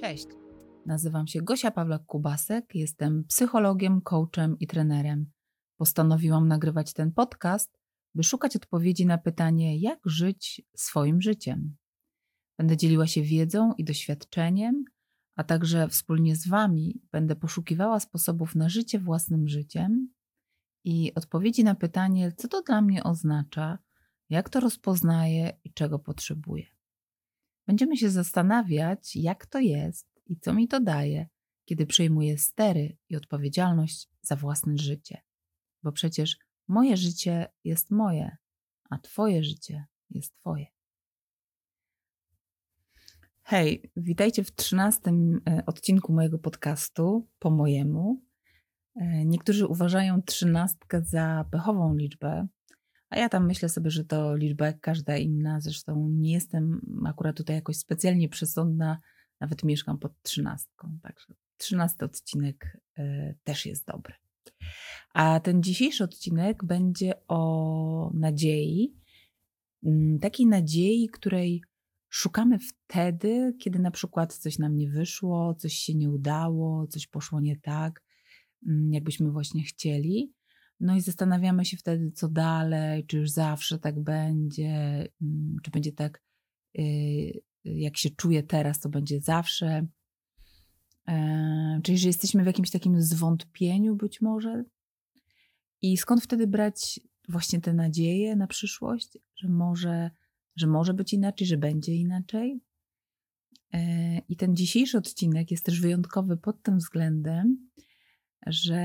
Cześć. 0.00 0.26
Nazywam 0.86 1.26
się 1.26 1.42
Gosia 1.42 1.70
Pawlak-Kubasek, 1.70 2.62
jestem 2.74 3.24
psychologiem, 3.24 4.00
coachem 4.00 4.58
i 4.58 4.66
trenerem. 4.66 5.30
Postanowiłam 5.76 6.48
nagrywać 6.48 6.92
ten 6.92 7.12
podcast, 7.12 7.78
by 8.14 8.22
szukać 8.22 8.56
odpowiedzi 8.56 9.06
na 9.06 9.18
pytanie, 9.18 9.78
jak 9.78 9.98
żyć 10.04 10.62
swoim 10.76 11.22
życiem. 11.22 11.76
Będę 12.58 12.76
dzieliła 12.76 13.06
się 13.06 13.22
wiedzą 13.22 13.72
i 13.78 13.84
doświadczeniem, 13.84 14.84
a 15.36 15.44
także 15.44 15.88
wspólnie 15.88 16.36
z 16.36 16.48
Wami 16.48 17.00
będę 17.12 17.36
poszukiwała 17.36 18.00
sposobów 18.00 18.54
na 18.54 18.68
życie 18.68 18.98
własnym 18.98 19.48
życiem 19.48 20.08
i 20.84 21.14
odpowiedzi 21.14 21.64
na 21.64 21.74
pytanie, 21.74 22.32
co 22.32 22.48
to 22.48 22.62
dla 22.62 22.82
mnie 22.82 23.04
oznacza, 23.04 23.78
jak 24.28 24.50
to 24.50 24.60
rozpoznaję 24.60 25.58
i 25.64 25.72
czego 25.72 25.98
potrzebuję. 25.98 26.66
Będziemy 27.66 27.96
się 27.96 28.10
zastanawiać, 28.10 29.16
jak 29.16 29.46
to 29.46 29.58
jest 29.58 30.06
i 30.26 30.36
co 30.36 30.54
mi 30.54 30.68
to 30.68 30.80
daje, 30.80 31.28
kiedy 31.64 31.86
przejmuję 31.86 32.38
stery 32.38 32.96
i 33.08 33.16
odpowiedzialność 33.16 34.08
za 34.22 34.36
własne 34.36 34.78
życie. 34.78 35.22
Bo 35.82 35.92
przecież 35.92 36.38
moje 36.68 36.96
życie 36.96 37.46
jest 37.64 37.90
moje, 37.90 38.36
a 38.90 38.98
Twoje 38.98 39.44
życie 39.44 39.86
jest 40.10 40.34
Twoje. 40.34 40.66
Hej, 43.42 43.90
witajcie 43.96 44.44
w 44.44 44.54
trzynastym 44.54 45.40
e, 45.48 45.62
odcinku 45.66 46.12
mojego 46.12 46.38
podcastu, 46.38 47.28
po 47.38 47.50
mojemu. 47.50 48.22
E, 48.96 49.24
niektórzy 49.24 49.66
uważają 49.66 50.22
trzynastkę 50.22 51.02
za 51.04 51.44
pechową 51.50 51.96
liczbę, 51.96 52.46
a 53.10 53.18
ja 53.18 53.28
tam 53.28 53.46
myślę 53.46 53.68
sobie, 53.68 53.90
że 53.90 54.04
to 54.04 54.36
liczba 54.36 54.66
jak 54.66 54.80
każda 54.80 55.16
inna. 55.16 55.60
Zresztą 55.60 56.08
nie 56.10 56.32
jestem 56.32 56.80
akurat 57.06 57.36
tutaj 57.36 57.56
jakoś 57.56 57.76
specjalnie 57.76 58.28
przesądna, 58.28 58.98
nawet 59.40 59.64
mieszkam 59.64 59.98
pod 59.98 60.22
trzynastką. 60.22 60.98
Także 61.02 61.34
trzynasty 61.56 62.04
odcinek 62.04 62.78
y, 62.98 63.36
też 63.44 63.66
jest 63.66 63.86
dobry. 63.86 64.14
A 65.14 65.40
ten 65.40 65.62
dzisiejszy 65.62 66.04
odcinek 66.04 66.64
będzie 66.64 67.12
o 67.28 68.10
nadziei. 68.14 68.94
Mm, 69.84 70.18
takiej 70.18 70.46
nadziei, 70.46 71.08
której 71.08 71.62
szukamy 72.08 72.58
wtedy, 72.58 73.54
kiedy 73.60 73.78
na 73.78 73.90
przykład 73.90 74.34
coś 74.34 74.58
nam 74.58 74.76
nie 74.76 74.90
wyszło, 74.90 75.54
coś 75.54 75.72
się 75.72 75.94
nie 75.94 76.10
udało, 76.10 76.86
coś 76.86 77.06
poszło 77.06 77.40
nie 77.40 77.56
tak, 77.56 78.02
jakbyśmy 78.90 79.30
właśnie 79.30 79.62
chcieli. 79.62 80.32
No 80.80 80.96
i 80.96 81.00
zastanawiamy 81.00 81.64
się 81.64 81.76
wtedy, 81.76 82.10
co 82.12 82.28
dalej, 82.28 83.06
czy 83.06 83.16
już 83.16 83.30
zawsze 83.30 83.78
tak 83.78 84.00
będzie, 84.00 85.08
mm, 85.22 85.56
czy 85.62 85.70
będzie 85.70 85.92
tak, 85.92 86.22
y, 86.78 87.42
jak 87.64 87.96
się 87.96 88.10
czuję 88.10 88.42
teraz, 88.42 88.80
to 88.80 88.88
będzie 88.88 89.20
zawsze. 89.20 89.86
E, 91.08 91.80
czyli, 91.84 91.98
że 91.98 92.08
jesteśmy 92.08 92.42
w 92.42 92.46
jakimś 92.46 92.70
takim 92.70 93.02
zwątpieniu 93.02 93.96
być 93.96 94.20
może. 94.20 94.64
I 95.82 95.96
skąd 95.96 96.22
wtedy 96.22 96.46
brać 96.46 97.00
właśnie 97.28 97.60
te 97.60 97.74
nadzieje 97.74 98.36
na 98.36 98.46
przyszłość, 98.46 99.18
że 99.36 99.48
może, 99.48 100.10
że 100.56 100.66
może 100.66 100.94
być 100.94 101.12
inaczej, 101.12 101.46
że 101.46 101.56
będzie 101.56 101.94
inaczej? 101.94 102.60
E, 103.72 104.18
I 104.18 104.36
ten 104.36 104.56
dzisiejszy 104.56 104.98
odcinek 104.98 105.50
jest 105.50 105.64
też 105.64 105.80
wyjątkowy 105.80 106.36
pod 106.36 106.62
tym 106.62 106.78
względem, 106.78 107.70
że 108.46 108.76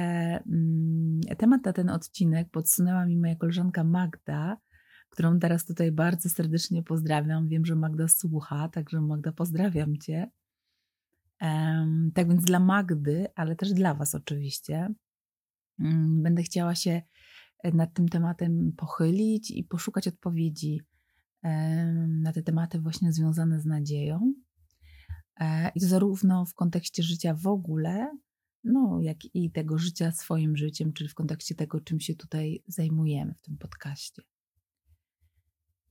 mm, 0.48 1.22
temat 1.38 1.66
na 1.66 1.73
ten 1.73 1.89
odcinek 1.89 2.50
podsunęła 2.50 3.06
mi 3.06 3.17
moja 3.17 3.36
koleżanka 3.36 3.84
Magda, 3.84 4.58
którą 5.09 5.39
teraz 5.39 5.66
tutaj 5.66 5.92
bardzo 5.92 6.30
serdecznie 6.30 6.83
pozdrawiam. 6.83 7.48
Wiem, 7.48 7.66
że 7.66 7.76
Magda 7.76 8.08
słucha, 8.08 8.70
także 8.70 9.02
Magda 9.02 9.32
pozdrawiam 9.32 9.98
Cię. 9.98 10.32
Tak 12.14 12.27
więc 12.27 12.45
dla 12.45 12.60
Magdy, 12.60 13.27
ale 13.36 13.55
też 13.55 13.73
dla 13.73 13.93
Was 13.93 14.16
oczywiście, 14.16 14.93
um, 15.80 16.23
będę 16.23 16.43
chciała 16.43 16.76
się 16.76 17.02
nad 17.73 17.93
tym 17.93 18.10
tematem 18.10 18.72
pochylić 18.77 19.52
i 19.52 19.64
poszukać 19.64 20.08
odpowiedzi 20.08 20.82
na 22.08 22.33
te 22.33 22.43
tematy 22.43 22.80
właśnie 22.80 23.14
związane 23.14 23.60
z 23.60 23.66
nadzieją. 23.66 24.33
E, 25.39 25.72
I 25.76 25.80
to 25.80 25.87
zarówno 25.87 26.45
w 26.45 26.54
kontekście 26.54 27.04
życia 27.04 27.33
w 27.33 27.48
ogóle, 27.48 28.17
no, 28.65 28.99
jak 29.02 29.36
i 29.36 29.52
tego 29.52 29.77
życia 29.77 30.11
swoim 30.11 30.58
życiem, 30.58 30.93
czyli 30.93 31.09
w 31.09 31.14
kontekście 31.14 31.55
tego, 31.55 31.81
czym 31.81 31.99
się 31.99 32.15
tutaj 32.15 32.64
zajmujemy 32.67 33.33
w 33.33 33.42
tym 33.42 33.58
podcaście. 33.58 34.21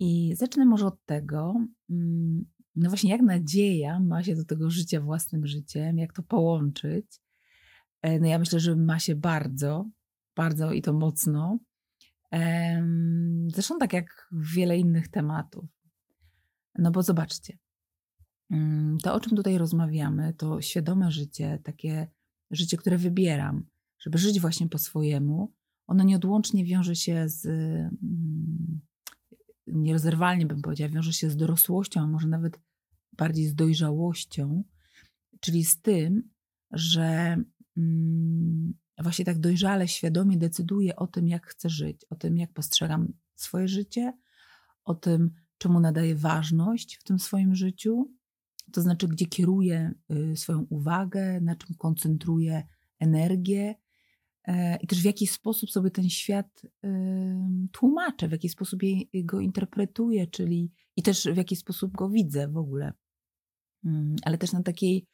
I 0.01 0.35
zacznę 0.37 0.65
może 0.65 0.87
od 0.87 1.05
tego, 1.07 1.55
mm, 1.91 2.45
no 2.77 2.89
właśnie, 2.89 3.11
jak 3.11 3.23
nadzieja 3.23 4.01
ma 4.01 4.23
się 4.23 4.37
do 4.37 4.45
tego 4.45 4.71
życia 4.71 5.01
własnym 5.01 5.47
życiem, 5.47 5.99
jak 5.99 6.13
to 6.13 6.23
połączyć. 6.23 7.07
E, 8.03 8.21
no 8.21 8.27
ja 8.27 8.39
myślę, 8.39 8.61
że 8.61 8.77
ma 8.77 8.99
się 8.99 9.15
bardzo, 9.15 9.91
bardzo 10.37 10.73
i 10.73 10.83
to 10.83 10.93
mocno. 10.93 11.59
Zresztą 13.47 13.79
tak 13.79 13.93
jak 13.93 14.29
wiele 14.33 14.79
innych 14.79 15.09
tematów. 15.09 15.65
No 16.79 16.91
bo 16.91 17.03
zobaczcie, 17.03 17.59
mm, 18.51 18.99
to 18.99 19.15
o 19.15 19.21
czym 19.21 19.37
tutaj 19.37 19.59
rozmawiamy, 19.59 20.35
to 20.35 20.61
świadome 20.61 21.11
życie, 21.11 21.59
takie 21.65 22.09
życie, 22.51 22.77
które 22.77 22.99
wybieram, 22.99 23.67
żeby 23.99 24.19
żyć 24.19 24.41
właśnie 24.41 24.69
po 24.69 24.79
swojemu, 24.79 25.53
ono 25.87 26.05
nieodłącznie 26.05 26.65
wiąże 26.65 26.97
się 26.97 27.29
z, 27.29 27.47
mm, 27.47 28.81
nierozerwalnie 29.67 30.47
bym 30.47 30.63
powiedziała, 30.63 30.91
wiąże 30.91 31.13
się 31.13 31.31
z 31.31 31.37
dorosłością, 31.37 32.01
a 32.01 32.07
może 32.07 32.29
nawet 32.29 32.61
bardziej 33.13 33.47
z 33.47 33.55
dojrzałością, 33.55 34.65
czyli 35.41 35.65
z 35.65 35.81
tym, 35.81 36.31
że 36.71 37.37
mm, 37.77 38.75
właśnie 38.99 39.25
tak 39.25 39.39
dojrzale, 39.39 39.89
świadomie 39.89 40.39
decyduję 40.39 40.97
o 40.97 41.07
tym, 41.07 41.29
jak 41.29 41.47
chcę 41.47 41.69
żyć, 41.69 42.05
o 42.11 42.15
tym, 42.15 42.39
jak 42.39 42.53
postrzegam 42.53 43.13
swoje 43.35 43.69
życie, 43.69 44.13
o 44.85 44.95
tym, 44.95 45.31
czemu 45.59 45.81
nadaję 45.81 46.17
ważność 46.17 46.97
w 46.97 47.05
tym 47.05 47.19
swoim 47.19 47.55
życiu, 47.55 48.11
to 48.75 48.83
znaczy, 48.83 49.09
gdzie 49.09 49.27
kieruję 49.27 49.95
y, 50.33 50.37
swoją 50.37 50.67
uwagę, 50.71 51.41
na 51.41 51.57
czym 51.57 51.77
koncentruję 51.77 52.63
energię 52.99 53.75
e, 54.45 54.77
i 54.77 54.87
też 54.87 55.03
w 55.03 55.05
jaki 55.05 55.27
sposób 55.27 55.71
sobie 55.71 55.91
ten 55.91 56.09
świat 56.09 56.63
tłumaczę, 57.73 58.29
w 58.29 58.33
jaki 58.33 58.49
sposób 58.49 58.81
go 59.15 59.41
interpretuję, 59.41 60.27
czyli 60.27 60.73
i 60.97 61.03
też 61.03 61.25
w 61.25 61.37
jaki 61.37 61.57
sposób 61.57 61.93
go 61.93 62.09
widzę 62.09 62.49
w 62.49 62.57
ogóle. 62.57 62.93
Mm, 63.85 64.17
ale 64.23 64.39
też 64.39 64.53
na 64.53 64.63
takiej 64.63 65.07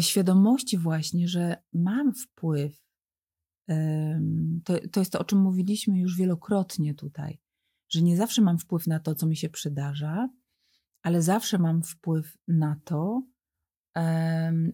świadomości 0.00 0.78
właśnie, 0.78 1.28
że 1.28 1.56
mam 1.72 2.14
wpływ. 2.14 2.84
To, 4.64 4.74
to 4.92 5.00
jest 5.00 5.12
to, 5.12 5.18
o 5.18 5.24
czym 5.24 5.38
mówiliśmy 5.38 5.98
już 5.98 6.16
wielokrotnie 6.16 6.94
tutaj, 6.94 7.40
że 7.88 8.02
nie 8.02 8.16
zawsze 8.16 8.42
mam 8.42 8.58
wpływ 8.58 8.86
na 8.86 9.00
to, 9.00 9.14
co 9.14 9.26
mi 9.26 9.36
się 9.36 9.48
przydarza, 9.48 10.28
ale 11.04 11.22
zawsze 11.22 11.58
mam 11.58 11.82
wpływ 11.82 12.38
na 12.48 12.80
to, 12.84 13.22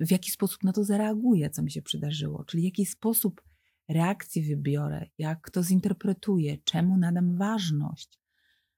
w 0.00 0.10
jaki 0.10 0.30
sposób 0.30 0.64
na 0.64 0.72
to 0.72 0.84
zareaguję, 0.84 1.50
co 1.50 1.62
mi 1.62 1.70
się 1.70 1.82
przydarzyło, 1.82 2.44
czyli 2.44 2.62
jaki 2.62 2.86
sposób 2.86 3.42
reakcji 3.88 4.42
wybiorę, 4.42 5.06
jak 5.18 5.50
to 5.50 5.62
zinterpretuję, 5.62 6.58
czemu 6.64 6.96
nadam 6.98 7.36
ważność, 7.36 8.20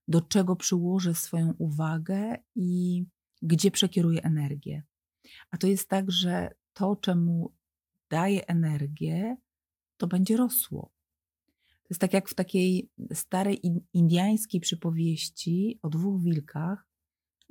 do 0.08 0.20
czego 0.20 0.56
przyłożę 0.56 1.14
swoją 1.14 1.54
uwagę 1.58 2.36
i 2.54 3.04
gdzie 3.42 3.70
przekieruję 3.70 4.22
energię. 4.22 4.82
A 5.50 5.56
to 5.56 5.66
jest 5.66 5.88
tak, 5.88 6.10
że 6.10 6.54
to, 6.72 6.96
czemu 6.96 7.54
daję 8.10 8.46
energię, 8.46 9.36
to 9.96 10.06
będzie 10.06 10.36
rosło. 10.36 10.92
To 11.66 11.88
jest 11.90 12.00
tak 12.00 12.12
jak 12.12 12.28
w 12.28 12.34
takiej 12.34 12.90
starej 13.12 13.60
indiańskiej 13.92 14.60
przypowieści 14.60 15.78
o 15.82 15.88
dwóch 15.88 16.22
wilkach, 16.22 16.91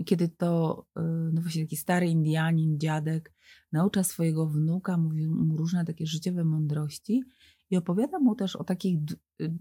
kiedy 0.05 0.29
to 0.29 0.85
y, 0.97 1.01
no 1.33 1.41
właśnie 1.41 1.63
taki 1.63 1.77
stary 1.77 2.07
Indianin, 2.07 2.79
dziadek, 2.79 3.33
naucza 3.71 4.03
swojego 4.03 4.47
wnuka, 4.47 4.97
mówi 4.97 5.27
mu 5.27 5.57
różne 5.57 5.85
takie 5.85 6.05
życiowe 6.07 6.43
mądrości 6.43 7.23
i 7.69 7.77
opowiada 7.77 8.19
mu 8.19 8.35
też 8.35 8.55
o 8.55 8.63
takich 8.63 8.99
y, 9.41 9.53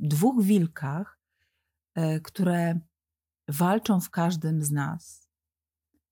dwóch 0.00 0.44
wilkach, 0.44 1.18
e, 1.94 2.20
które 2.20 2.80
walczą 3.48 4.00
w 4.00 4.10
każdym 4.10 4.62
z 4.62 4.70
nas. 4.70 5.28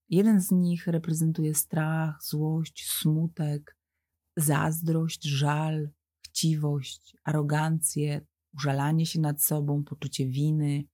Jeden 0.08 0.40
z 0.40 0.50
nich 0.50 0.86
reprezentuje 0.86 1.54
strach, 1.54 2.22
złość, 2.22 2.90
smutek, 2.90 3.76
zazdrość, 4.36 5.24
żal, 5.24 5.90
chciwość, 6.24 7.16
arogancję, 7.24 8.26
użalanie 8.54 9.06
się 9.06 9.20
nad 9.20 9.42
sobą, 9.42 9.84
poczucie 9.84 10.26
winy, 10.26 10.84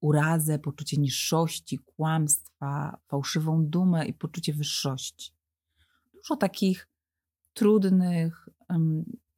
urazę, 0.00 0.58
poczucie 0.58 0.96
niższości, 0.96 1.78
kłamstwa, 1.78 3.00
fałszywą 3.08 3.66
dumę 3.66 4.06
i 4.06 4.14
poczucie 4.14 4.52
wyższości. 4.52 5.32
Dużo 6.14 6.36
takich 6.36 6.88
trudnych, 7.52 8.48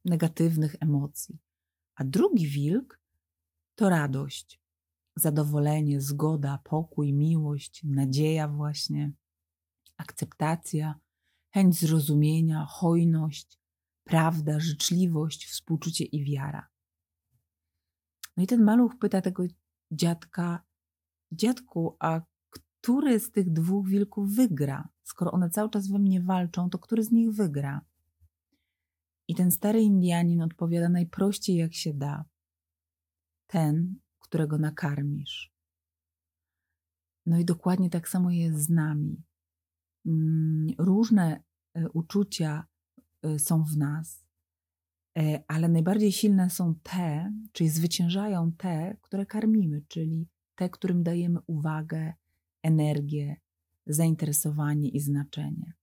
negatywnych 0.05 0.75
emocji. 0.79 1.39
A 1.95 2.03
drugi 2.03 2.47
wilk 2.47 2.99
to 3.75 3.89
radość, 3.89 4.61
zadowolenie, 5.15 6.01
zgoda, 6.01 6.59
pokój, 6.63 7.13
miłość, 7.13 7.81
nadzieja, 7.83 8.47
właśnie, 8.47 9.11
akceptacja, 9.97 10.99
chęć 11.49 11.79
zrozumienia, 11.79 12.65
hojność, 12.69 13.59
prawda, 14.03 14.59
życzliwość, 14.59 15.45
współczucie 15.45 16.05
i 16.05 16.23
wiara. 16.23 16.67
No 18.37 18.43
i 18.43 18.47
ten 18.47 18.63
maluch 18.63 18.97
pyta 18.99 19.21
tego 19.21 19.43
dziadka: 19.95 20.63
Dziadku, 21.31 21.95
a 21.99 22.21
który 22.49 23.19
z 23.19 23.31
tych 23.31 23.53
dwóch 23.53 23.87
wilków 23.87 24.35
wygra? 24.35 24.89
Skoro 25.03 25.31
one 25.31 25.49
cały 25.49 25.69
czas 25.69 25.87
we 25.87 25.99
mnie 25.99 26.21
walczą, 26.21 26.69
to 26.69 26.79
który 26.79 27.03
z 27.03 27.11
nich 27.11 27.31
wygra? 27.31 27.81
I 29.27 29.35
ten 29.35 29.51
stary 29.51 29.81
Indianin 29.81 30.41
odpowiada 30.41 30.89
najprościej 30.89 31.55
jak 31.55 31.73
się 31.73 31.93
da: 31.93 32.25
Ten, 33.47 33.99
którego 34.19 34.57
nakarmisz. 34.57 35.53
No 37.25 37.39
i 37.39 37.45
dokładnie 37.45 37.89
tak 37.89 38.09
samo 38.09 38.31
jest 38.31 38.57
z 38.57 38.69
nami. 38.69 39.23
Mm, 40.05 40.67
różne 40.77 41.43
e, 41.73 41.89
uczucia 41.89 42.65
e, 43.21 43.39
są 43.39 43.63
w 43.63 43.77
nas, 43.77 44.22
ale 45.47 45.69
najbardziej 45.69 46.11
silne 46.11 46.49
są 46.49 46.75
te, 46.83 47.33
czyli 47.51 47.69
zwyciężają 47.69 48.51
te, 48.51 48.97
które 49.01 49.25
karmimy, 49.25 49.81
czyli 49.87 50.27
te, 50.55 50.69
którym 50.69 51.03
dajemy 51.03 51.39
uwagę, 51.47 52.13
energię, 52.63 53.35
zainteresowanie 53.87 54.89
i 54.89 54.99
znaczenie. 54.99 55.73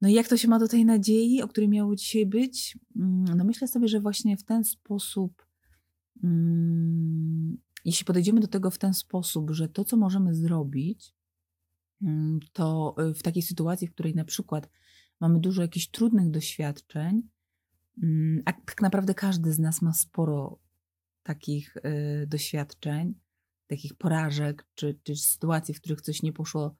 No 0.00 0.08
i 0.08 0.12
jak 0.12 0.28
to 0.28 0.36
się 0.36 0.48
ma 0.48 0.58
do 0.58 0.68
tej 0.68 0.84
nadziei, 0.84 1.42
o 1.42 1.48
której 1.48 1.68
miało 1.68 1.96
dzisiaj 1.96 2.26
być? 2.26 2.78
Mm, 2.96 3.24
no 3.36 3.44
myślę 3.44 3.68
sobie, 3.68 3.88
że 3.88 4.00
właśnie 4.00 4.36
w 4.36 4.44
ten 4.44 4.64
sposób, 4.64 5.46
mm, 6.24 7.58
jeśli 7.84 8.04
podejdziemy 8.04 8.40
do 8.40 8.48
tego 8.48 8.70
w 8.70 8.78
ten 8.78 8.94
sposób, 8.94 9.50
że 9.50 9.68
to, 9.68 9.84
co 9.84 9.96
możemy 9.96 10.34
zrobić, 10.34 11.14
mm, 12.02 12.40
to 12.52 12.94
y, 13.10 13.14
w 13.14 13.22
takiej 13.22 13.42
sytuacji, 13.42 13.88
w 13.88 13.92
której 13.92 14.14
na 14.14 14.24
przykład 14.24 14.70
mamy 15.20 15.40
dużo 15.40 15.62
jakichś 15.62 15.88
trudnych 15.88 16.30
doświadczeń, 16.30 17.22
a 18.44 18.52
tak 18.52 18.82
naprawdę 18.82 19.14
każdy 19.14 19.52
z 19.52 19.58
nas 19.58 19.82
ma 19.82 19.92
sporo 19.92 20.58
takich 21.22 21.76
y, 21.76 22.26
doświadczeń, 22.26 23.14
takich 23.66 23.94
porażek, 23.94 24.66
czy, 24.74 24.98
czy 25.02 25.16
sytuacji, 25.16 25.74
w 25.74 25.80
których 25.80 26.00
coś 26.00 26.22
nie 26.22 26.32
poszło 26.32 26.76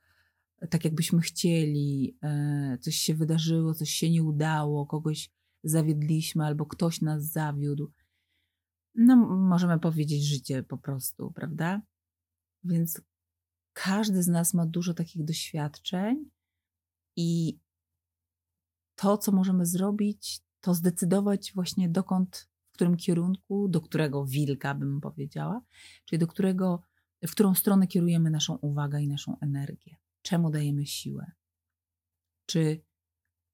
tak, 0.70 0.84
jakbyśmy 0.84 1.20
chcieli, 1.20 2.18
e, 2.22 2.78
coś 2.80 2.96
się 2.96 3.14
wydarzyło, 3.14 3.74
coś 3.74 3.90
się 3.90 4.10
nie 4.10 4.22
udało, 4.22 4.86
kogoś 4.86 5.30
zawiedliśmy 5.64 6.44
albo 6.44 6.66
ktoś 6.66 7.00
nas 7.00 7.24
zawiódł. 7.24 7.92
No, 8.94 9.16
możemy 9.26 9.78
powiedzieć 9.78 10.24
życie 10.24 10.62
po 10.62 10.78
prostu, 10.78 11.32
prawda? 11.32 11.82
Więc 12.64 13.02
każdy 13.72 14.22
z 14.22 14.28
nas 14.28 14.54
ma 14.54 14.66
dużo 14.66 14.94
takich 14.94 15.24
doświadczeń 15.24 16.30
i 17.16 17.58
to, 18.94 19.18
co 19.18 19.32
możemy 19.32 19.66
zrobić, 19.66 20.43
to 20.64 20.74
zdecydować 20.74 21.52
właśnie 21.54 21.88
dokąd 21.88 22.48
w 22.70 22.74
którym 22.74 22.96
kierunku, 22.96 23.68
do 23.68 23.80
którego 23.80 24.24
wilka 24.24 24.74
bym 24.74 25.00
powiedziała, 25.00 25.60
czyli 26.04 26.18
do 26.18 26.26
którego, 26.26 26.82
w 27.26 27.30
którą 27.30 27.54
stronę 27.54 27.86
kierujemy 27.86 28.30
naszą 28.30 28.54
uwagę 28.54 29.02
i 29.02 29.08
naszą 29.08 29.38
energię. 29.40 29.96
Czemu 30.22 30.50
dajemy 30.50 30.86
siłę? 30.86 31.32
Czy, 32.46 32.80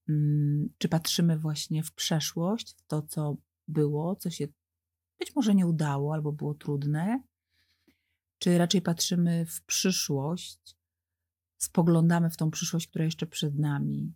mm, 0.08 0.68
czy 0.78 0.88
patrzymy 0.88 1.38
właśnie 1.38 1.82
w 1.82 1.92
przeszłość, 1.92 2.74
w 2.78 2.86
to, 2.86 3.02
co 3.02 3.36
było, 3.68 4.16
co 4.16 4.30
się 4.30 4.48
być 5.18 5.34
może 5.36 5.54
nie 5.54 5.66
udało 5.66 6.14
albo 6.14 6.32
było 6.32 6.54
trudne, 6.54 7.22
czy 8.38 8.58
raczej 8.58 8.82
patrzymy 8.82 9.46
w 9.46 9.62
przyszłość, 9.62 10.76
spoglądamy 11.58 12.30
w 12.30 12.36
tą 12.36 12.50
przyszłość, 12.50 12.86
która 12.86 13.04
jeszcze 13.04 13.26
przed 13.26 13.58
nami. 13.58 14.14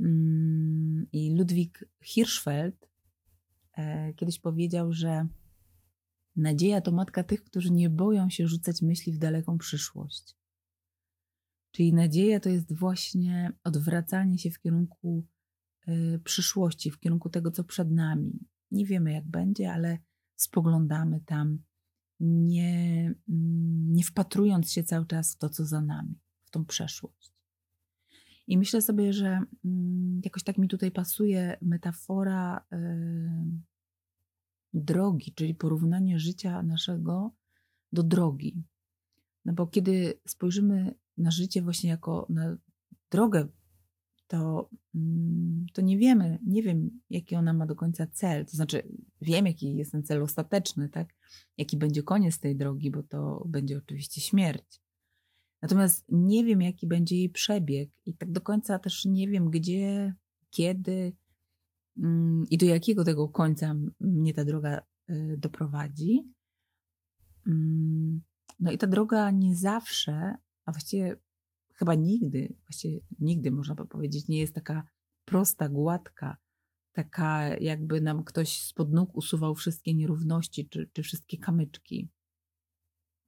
Mm, 0.00 1.06
I 1.12 1.34
Ludwik 1.34 1.84
Hirschfeld 2.02 2.88
E, 3.78 4.14
kiedyś 4.14 4.38
powiedział, 4.38 4.92
że 4.92 5.26
nadzieja 6.36 6.80
to 6.80 6.92
matka 6.92 7.24
tych, 7.24 7.44
którzy 7.44 7.70
nie 7.70 7.90
boją 7.90 8.30
się 8.30 8.48
rzucać 8.48 8.82
myśli 8.82 9.12
w 9.12 9.18
daleką 9.18 9.58
przyszłość. 9.58 10.36
Czyli 11.70 11.94
nadzieja 11.94 12.40
to 12.40 12.48
jest 12.48 12.72
właśnie 12.72 13.52
odwracanie 13.64 14.38
się 14.38 14.50
w 14.50 14.60
kierunku 14.60 15.26
e, 15.86 16.18
przyszłości, 16.18 16.90
w 16.90 17.00
kierunku 17.00 17.28
tego, 17.28 17.50
co 17.50 17.64
przed 17.64 17.90
nami. 17.90 18.46
Nie 18.70 18.86
wiemy, 18.86 19.12
jak 19.12 19.28
będzie, 19.28 19.72
ale 19.72 19.98
spoglądamy 20.36 21.20
tam, 21.20 21.58
nie, 22.20 23.14
mm, 23.28 23.92
nie 23.92 24.04
wpatrując 24.04 24.72
się 24.72 24.84
cały 24.84 25.06
czas 25.06 25.34
w 25.34 25.36
to, 25.36 25.48
co 25.48 25.64
za 25.64 25.80
nami, 25.80 26.18
w 26.44 26.50
tą 26.50 26.64
przeszłość. 26.64 27.37
I 28.48 28.58
myślę 28.58 28.82
sobie, 28.82 29.12
że 29.12 29.40
mm, 29.64 30.20
jakoś 30.24 30.42
tak 30.42 30.58
mi 30.58 30.68
tutaj 30.68 30.90
pasuje 30.90 31.56
metafora 31.62 32.66
drogi, 34.72 35.32
czyli 35.34 35.54
porównanie 35.54 36.18
życia 36.18 36.62
naszego 36.62 37.34
do 37.92 38.02
drogi. 38.02 38.62
No 39.44 39.52
bo 39.52 39.66
kiedy 39.66 40.20
spojrzymy 40.26 40.94
na 41.16 41.30
życie 41.30 41.62
właśnie 41.62 41.90
jako 41.90 42.26
na 42.30 42.56
drogę, 43.10 43.48
to, 44.26 44.70
mm, 44.94 45.66
to 45.72 45.82
nie 45.82 45.98
wiemy, 45.98 46.38
nie 46.46 46.62
wiem, 46.62 47.00
jaki 47.10 47.36
ona 47.36 47.52
ma 47.52 47.66
do 47.66 47.76
końca 47.76 48.06
cel. 48.06 48.46
To 48.46 48.56
znaczy, 48.56 48.88
wiem, 49.20 49.46
jaki 49.46 49.76
jest 49.76 49.92
ten 49.92 50.02
cel 50.02 50.22
ostateczny, 50.22 50.88
tak? 50.88 51.14
Jaki 51.58 51.76
będzie 51.76 52.02
koniec 52.02 52.40
tej 52.40 52.56
drogi, 52.56 52.90
bo 52.90 53.02
to 53.02 53.44
będzie 53.48 53.78
oczywiście 53.78 54.20
śmierć. 54.20 54.80
Natomiast 55.62 56.04
nie 56.08 56.44
wiem, 56.44 56.62
jaki 56.62 56.86
będzie 56.86 57.16
jej 57.16 57.30
przebieg 57.30 57.90
i 58.06 58.14
tak 58.14 58.32
do 58.32 58.40
końca 58.40 58.78
też 58.78 59.04
nie 59.04 59.28
wiem, 59.28 59.50
gdzie, 59.50 60.14
kiedy 60.50 61.12
mm, 61.98 62.46
i 62.50 62.58
do 62.58 62.66
jakiego 62.66 63.04
tego 63.04 63.28
końca 63.28 63.74
mnie 64.00 64.34
ta 64.34 64.44
droga 64.44 64.80
y, 65.10 65.36
doprowadzi. 65.38 66.32
Mm, 67.46 68.20
no 68.60 68.70
i 68.70 68.78
ta 68.78 68.86
droga 68.86 69.30
nie 69.30 69.56
zawsze, 69.56 70.34
a 70.64 70.72
właściwie 70.72 71.16
chyba 71.74 71.94
nigdy, 71.94 72.54
właściwie 72.66 73.00
nigdy 73.20 73.50
można 73.50 73.74
by 73.74 73.86
powiedzieć, 73.86 74.28
nie 74.28 74.38
jest 74.38 74.54
taka 74.54 74.82
prosta, 75.24 75.68
gładka, 75.68 76.36
taka 76.92 77.56
jakby 77.56 78.00
nam 78.00 78.24
ktoś 78.24 78.62
spod 78.62 78.92
nóg 78.92 79.16
usuwał 79.16 79.54
wszystkie 79.54 79.94
nierówności 79.94 80.68
czy, 80.68 80.90
czy 80.92 81.02
wszystkie 81.02 81.38
kamyczki. 81.38 82.08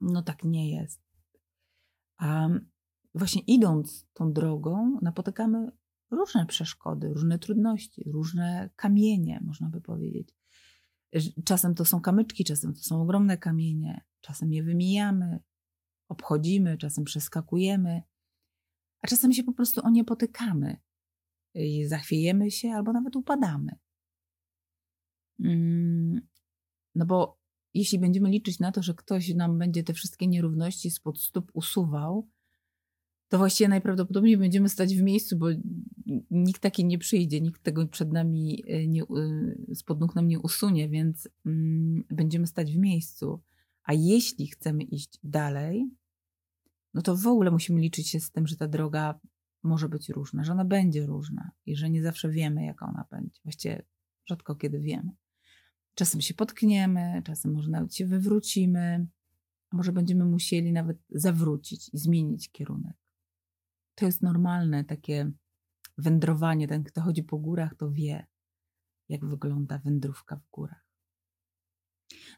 No 0.01 0.23
tak 0.23 0.45
nie 0.45 0.71
jest. 0.71 1.10
A 2.21 2.49
właśnie 3.15 3.43
idąc 3.47 4.07
tą 4.13 4.33
drogą, 4.33 4.99
napotykamy 5.03 5.71
różne 6.11 6.47
przeszkody, 6.47 7.09
różne 7.09 7.39
trudności, 7.39 8.11
różne 8.11 8.71
kamienie, 8.77 9.41
można 9.45 9.69
by 9.69 9.81
powiedzieć. 9.81 10.35
Czasem 11.45 11.75
to 11.75 11.85
są 11.85 12.01
kamyczki, 12.01 12.45
czasem 12.45 12.75
to 12.75 12.81
są 12.81 13.03
ogromne 13.03 13.39
kamienie, 13.39 14.05
czasem 14.21 14.53
je 14.53 14.63
wymijamy, 14.63 15.41
obchodzimy, 16.09 16.79
czasem 16.79 17.05
przeskakujemy, 17.05 18.03
a 19.03 19.07
czasem 19.07 19.33
się 19.33 19.45
po 19.45 19.53
prostu 19.53 19.81
o 19.85 19.91
nie 19.91 20.05
potykamy. 20.05 20.77
I 21.55 21.87
zachwiejemy 21.87 22.51
się 22.51 22.73
albo 22.73 22.93
nawet 22.93 23.17
upadamy. 23.17 23.73
Mm, 25.41 26.29
no 26.95 27.07
bo 27.07 27.40
jeśli 27.75 27.99
będziemy 27.99 28.31
liczyć 28.31 28.59
na 28.59 28.73
to, 28.73 28.83
że 28.83 28.95
ktoś 28.95 29.35
nam 29.35 29.59
będzie 29.59 29.85
te 29.85 29.95
wszystkie 29.95 30.27
nierówności 30.27 30.91
spod 30.91 31.21
stóp 31.21 31.51
usuwał, 31.55 32.29
to 33.31 33.39
właściwie 33.39 33.69
najprawdopodobniej 33.69 34.37
będziemy 34.37 34.69
stać 34.69 34.97
w 34.97 35.03
miejscu, 35.03 35.37
bo 35.39 35.47
nikt 36.31 36.63
taki 36.63 36.85
nie 36.85 36.99
przyjdzie, 36.99 37.41
nikt 37.41 37.63
tego 37.63 37.87
przed 37.87 38.13
nami 38.13 38.65
e, 38.67 38.87
nie, 38.87 39.03
spod 39.75 40.01
nóg 40.01 40.15
nam 40.15 40.29
nie 40.29 40.41
usunie, 40.41 40.89
więc 40.89 41.29
mm, 41.47 42.05
będziemy 42.11 42.47
stać 42.47 42.73
w 42.73 42.79
miejscu. 42.79 43.41
A 43.83 43.93
jeśli 43.93 44.47
chcemy 44.47 44.83
iść 44.83 45.19
dalej, 45.23 45.91
no 46.95 47.03
to 47.03 47.17
w 47.17 47.27
ogóle 47.27 47.51
musimy 47.51 47.81
liczyć 47.81 48.09
się 48.09 48.21
z 48.21 48.31
tym, 48.31 48.47
że 48.47 48.57
ta 48.57 48.69
droga 48.69 49.21
może 49.63 49.89
być 49.89 50.09
różna, 50.09 50.45
że 50.45 50.53
ona 50.53 50.65
będzie 50.65 51.07
różna 51.07 51.51
i 51.67 51.77
że 51.77 51.91
nie 51.91 52.03
zawsze 52.03 52.31
wiemy, 52.31 52.65
jaka 52.65 52.87
ona 52.87 53.05
będzie. 53.11 53.41
Właściwie 53.45 53.83
rzadko 54.29 54.55
kiedy 54.55 54.81
wiemy. 54.81 55.13
Czasem 56.01 56.21
się 56.21 56.35
potkniemy, 56.35 57.23
czasem 57.25 57.53
może 57.53 57.71
nawet 57.71 57.95
się 57.95 58.07
wywrócimy, 58.07 59.07
a 59.71 59.77
może 59.77 59.93
będziemy 59.93 60.25
musieli 60.25 60.73
nawet 60.73 60.99
zawrócić 61.11 61.91
i 61.95 61.99
zmienić 61.99 62.51
kierunek. 62.51 62.97
To 63.95 64.07
jest 64.07 64.23
normalne 64.23 64.85
takie 64.85 65.33
wędrowanie. 65.99 66.69
Ten, 66.69 66.85
kto 66.85 67.01
chodzi 67.01 67.23
po 67.23 67.39
górach, 67.39 67.75
to 67.75 67.91
wie, 67.91 68.27
jak 69.09 69.25
wygląda 69.25 69.79
wędrówka 69.79 70.37
w 70.37 70.51
górach. 70.51 70.87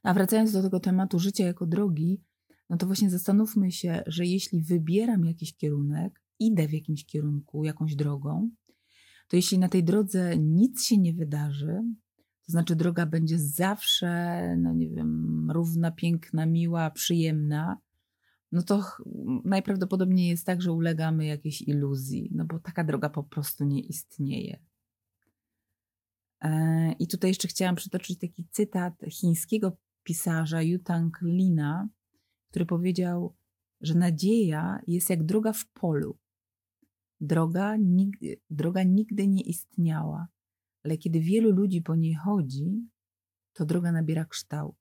A 0.03 0.15
wracając 0.15 0.53
do 0.53 0.63
tego 0.63 0.81
tematu 0.81 1.19
życia 1.19 1.45
jako 1.45 1.67
drogi, 1.67 2.23
no 2.71 2.77
to 2.77 2.87
właśnie 2.87 3.11
zastanówmy 3.11 3.73
się, 3.73 4.03
że 4.07 4.27
jeśli 4.27 4.63
wybieram 4.63 5.25
jakiś 5.25 5.57
kierunek, 5.57 6.23
idę 6.39 6.69
w 6.69 6.73
jakimś 6.73 7.07
kierunku, 7.07 7.65
jakąś 7.65 7.97
drogą, 7.97 8.51
to 9.29 9.37
jeśli 9.37 9.59
na 9.59 9.69
tej 9.69 9.85
drodze 9.85 10.39
nic 10.39 10.85
się 10.85 10.99
nie 10.99 11.13
wydarzy, 11.15 11.83
znaczy, 12.53 12.77
droga 12.77 13.07
będzie 13.07 13.39
zawsze, 13.39 14.57
no 14.57 14.73
nie 14.73 14.89
wiem, 14.91 15.51
równa, 15.51 15.91
piękna, 15.91 16.47
miła, 16.47 16.91
przyjemna. 16.91 17.79
No 18.53 18.63
to 18.63 18.85
najprawdopodobniej 19.45 20.29
jest 20.29 20.47
tak, 20.47 20.63
że 20.63 20.73
ulegamy 20.73 21.27
jakiejś 21.27 21.63
iluzji, 21.63 22.31
no 22.35 22.45
bo 22.45 22.59
taka 22.59 22.85
droga 22.85 23.09
po 23.11 23.23
prostu 23.25 23.65
nie 23.65 23.81
istnieje. 23.81 24.59
E, 26.41 26.93
I 26.99 27.07
tutaj 27.07 27.31
jeszcze 27.31 27.49
chciałam 27.49 27.77
przytoczyć 27.77 28.19
taki 28.19 28.47
cytat 28.51 28.95
chińskiego 29.11 29.77
pisarza 30.03 30.63
Yutang 30.63 31.19
Lina, 31.23 31.89
który 32.51 32.67
powiedział, 32.67 33.37
że 33.81 33.95
nadzieja 33.95 34.81
jest 34.87 35.11
jak 35.11 35.23
droga 35.25 35.53
w 35.53 35.67
polu. 35.67 36.19
Droga 37.21 37.77
droga 38.51 38.83
nigdy 38.83 39.29
nie 39.29 39.43
istniała, 39.43 40.29
ale 40.85 40.99
kiedy 40.99 41.21
wielu 41.21 41.53
ludzi 41.53 41.83
po 41.83 41.97
niej 41.97 42.15
chodzi, 42.15 42.89
to 43.53 43.65
droga 43.65 43.93
nabiera 43.93 44.25
kształt. 44.25 44.77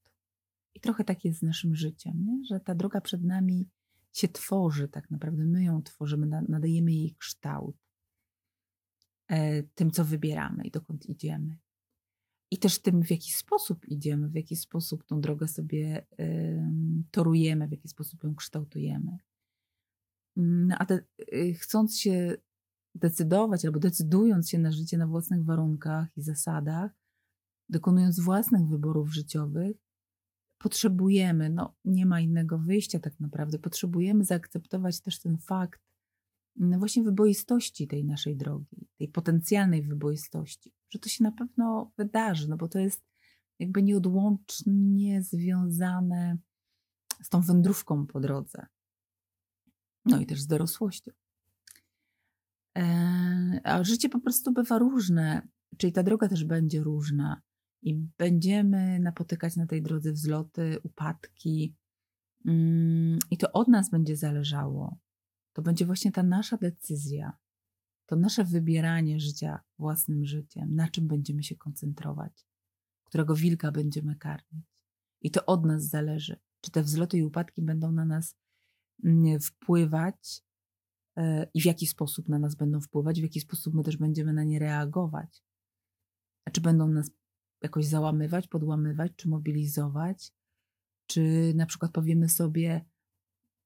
I 0.75 0.79
trochę 0.79 1.03
tak 1.03 1.25
jest 1.25 1.39
z 1.39 1.43
naszym 1.43 1.75
życiem, 1.75 2.25
nie? 2.25 2.43
że 2.45 2.59
ta 2.59 2.75
droga 2.75 3.01
przed 3.01 3.23
nami 3.23 3.69
się 4.13 4.27
tworzy, 4.27 4.87
tak 4.87 5.11
naprawdę 5.11 5.45
my 5.45 5.63
ją 5.63 5.83
tworzymy, 5.83 6.41
nadajemy 6.49 6.91
jej 6.91 7.15
kształt 7.15 7.75
e, 9.27 9.63
tym, 9.63 9.91
co 9.91 10.05
wybieramy 10.05 10.63
i 10.63 10.71
dokąd 10.71 11.05
idziemy. 11.05 11.57
I 12.51 12.57
też 12.57 12.79
tym, 12.79 13.03
w 13.03 13.11
jaki 13.11 13.31
sposób 13.31 13.85
idziemy, 13.85 14.29
w 14.29 14.35
jaki 14.35 14.55
sposób 14.55 15.03
tą 15.03 15.21
drogę 15.21 15.47
sobie 15.47 16.05
torujemy, 17.11 17.67
w 17.67 17.71
jaki 17.71 17.87
sposób 17.87 18.23
ją 18.23 18.35
kształtujemy. 18.35 19.17
No, 20.35 20.75
a 20.79 20.85
te, 20.85 20.99
y, 21.33 21.53
chcąc 21.53 21.99
się 21.99 22.37
decydować 22.95 23.65
albo 23.65 23.79
decydując 23.79 24.49
się 24.49 24.59
na 24.59 24.71
życie 24.71 24.97
na 24.97 25.07
własnych 25.07 25.45
warunkach 25.45 26.17
i 26.17 26.21
zasadach, 26.21 26.91
dokonując 27.69 28.19
własnych 28.19 28.67
wyborów 28.67 29.13
życiowych, 29.13 29.77
potrzebujemy, 30.57 31.49
no 31.49 31.75
nie 31.85 32.05
ma 32.05 32.21
innego 32.21 32.57
wyjścia 32.57 32.99
tak 32.99 33.19
naprawdę, 33.19 33.59
potrzebujemy 33.59 34.25
zaakceptować 34.25 35.01
też 35.01 35.19
ten 35.19 35.37
fakt 35.37 35.81
no 36.55 36.79
właśnie 36.79 37.03
wyboistości 37.03 37.87
tej 37.87 38.05
naszej 38.05 38.37
drogi, 38.37 38.87
tej 38.97 39.07
potencjalnej 39.07 39.81
wyboistości, 39.81 40.73
że 40.89 40.99
to 40.99 41.09
się 41.09 41.23
na 41.23 41.31
pewno 41.31 41.91
wydarzy, 41.97 42.49
no 42.49 42.57
bo 42.57 42.67
to 42.67 42.79
jest 42.79 43.03
jakby 43.59 43.83
nieodłącznie 43.83 45.23
związane 45.23 46.37
z 47.23 47.29
tą 47.29 47.41
wędrówką 47.41 48.07
po 48.07 48.19
drodze. 48.19 48.65
No 50.05 50.19
i 50.19 50.25
też 50.25 50.41
z 50.41 50.47
dorosłością. 50.47 51.11
E, 52.77 53.61
a 53.63 53.83
życie 53.83 54.09
po 54.09 54.19
prostu 54.19 54.51
bywa 54.53 54.79
różne, 54.79 55.47
czyli 55.77 55.93
ta 55.93 56.03
droga 56.03 56.27
też 56.27 56.45
będzie 56.45 56.83
różna 56.83 57.41
i 57.81 57.95
będziemy 58.17 58.99
napotykać 58.99 59.55
na 59.55 59.67
tej 59.67 59.81
drodze 59.81 60.11
wzloty, 60.11 60.77
upadki. 60.83 61.75
Mm, 62.45 63.19
I 63.31 63.37
to 63.37 63.51
od 63.51 63.67
nas 63.67 63.89
będzie 63.89 64.15
zależało. 64.15 64.97
To 65.53 65.61
będzie 65.61 65.85
właśnie 65.85 66.11
ta 66.11 66.23
nasza 66.23 66.57
decyzja, 66.57 67.37
to 68.05 68.15
nasze 68.15 68.43
wybieranie 68.43 69.19
życia 69.19 69.59
własnym 69.79 70.25
życiem, 70.25 70.75
na 70.75 70.87
czym 70.87 71.07
będziemy 71.07 71.43
się 71.43 71.55
koncentrować, 71.55 72.45
którego 73.03 73.35
wilka 73.35 73.71
będziemy 73.71 74.15
karmić. 74.15 74.65
I 75.21 75.31
to 75.31 75.45
od 75.45 75.65
nas 75.65 75.83
zależy, 75.83 76.39
czy 76.61 76.71
te 76.71 76.83
wzloty 76.83 77.17
i 77.17 77.23
upadki 77.23 77.61
będą 77.61 77.91
na 77.91 78.05
nas 78.05 78.35
mm, 79.03 79.39
wpływać 79.39 80.43
i 81.53 81.61
w 81.61 81.65
jaki 81.65 81.87
sposób 81.87 82.29
na 82.29 82.39
nas 82.39 82.55
będą 82.55 82.81
wpływać, 82.81 83.19
w 83.19 83.23
jaki 83.23 83.39
sposób 83.39 83.73
my 83.73 83.83
też 83.83 83.97
będziemy 83.97 84.33
na 84.33 84.43
nie 84.43 84.59
reagować. 84.59 85.43
Czy 86.51 86.61
będą 86.61 86.87
nas 86.87 87.11
jakoś 87.61 87.85
załamywać, 87.85 88.47
podłamywać, 88.47 89.11
czy 89.15 89.29
mobilizować, 89.29 90.31
czy 91.07 91.53
na 91.55 91.65
przykład 91.65 91.91
powiemy 91.91 92.29
sobie, 92.29 92.85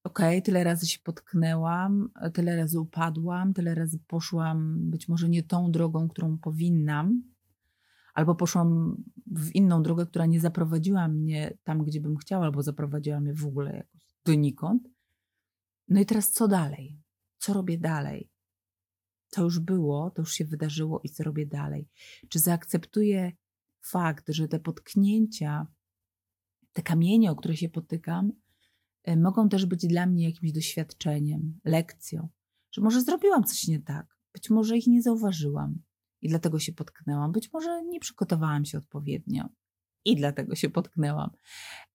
ok, 0.04 0.18
tyle 0.44 0.64
razy 0.64 0.86
się 0.86 0.98
potknęłam, 1.02 2.10
tyle 2.34 2.56
razy 2.56 2.80
upadłam, 2.80 3.54
tyle 3.54 3.74
razy 3.74 3.98
poszłam 4.06 4.90
być 4.90 5.08
może 5.08 5.28
nie 5.28 5.42
tą 5.42 5.70
drogą, 5.70 6.08
którą 6.08 6.38
powinnam, 6.38 7.22
albo 8.14 8.34
poszłam 8.34 8.96
w 9.26 9.54
inną 9.54 9.82
drogę, 9.82 10.06
która 10.06 10.26
nie 10.26 10.40
zaprowadziła 10.40 11.08
mnie 11.08 11.58
tam, 11.64 11.84
gdzie 11.84 12.00
bym 12.00 12.16
chciała, 12.16 12.44
albo 12.44 12.62
zaprowadziła 12.62 13.20
mnie 13.20 13.34
w 13.34 13.46
ogóle 13.46 13.76
jakoś 13.76 14.06
donikąd. 14.24 14.88
No 15.88 16.00
i 16.00 16.06
teraz 16.06 16.30
co 16.30 16.48
dalej? 16.48 17.05
Co 17.46 17.52
robię 17.52 17.78
dalej? 17.78 18.30
To 19.30 19.42
już 19.42 19.58
było, 19.58 20.10
to 20.10 20.22
już 20.22 20.32
się 20.32 20.44
wydarzyło 20.44 21.00
i 21.04 21.08
co 21.08 21.24
robię 21.24 21.46
dalej? 21.46 21.88
Czy 22.28 22.38
zaakceptuję 22.38 23.32
fakt, 23.80 24.24
że 24.28 24.48
te 24.48 24.60
potknięcia, 24.60 25.66
te 26.72 26.82
kamienie, 26.82 27.30
o 27.30 27.36
które 27.36 27.56
się 27.56 27.68
potykam, 27.68 28.32
e, 29.04 29.16
mogą 29.16 29.48
też 29.48 29.66
być 29.66 29.86
dla 29.86 30.06
mnie 30.06 30.24
jakimś 30.24 30.52
doświadczeniem, 30.52 31.60
lekcją, 31.64 32.28
że 32.72 32.82
może 32.82 33.02
zrobiłam 33.02 33.44
coś 33.44 33.66
nie 33.68 33.80
tak, 33.80 34.18
być 34.32 34.50
może 34.50 34.76
ich 34.76 34.86
nie 34.86 35.02
zauważyłam 35.02 35.82
i 36.22 36.28
dlatego 36.28 36.58
się 36.58 36.72
potknęłam, 36.72 37.32
być 37.32 37.52
może 37.52 37.84
nie 37.84 38.00
przygotowałam 38.00 38.64
się 38.64 38.78
odpowiednio 38.78 39.48
i 40.04 40.16
dlatego 40.16 40.54
się 40.54 40.70
potknęłam. 40.70 41.30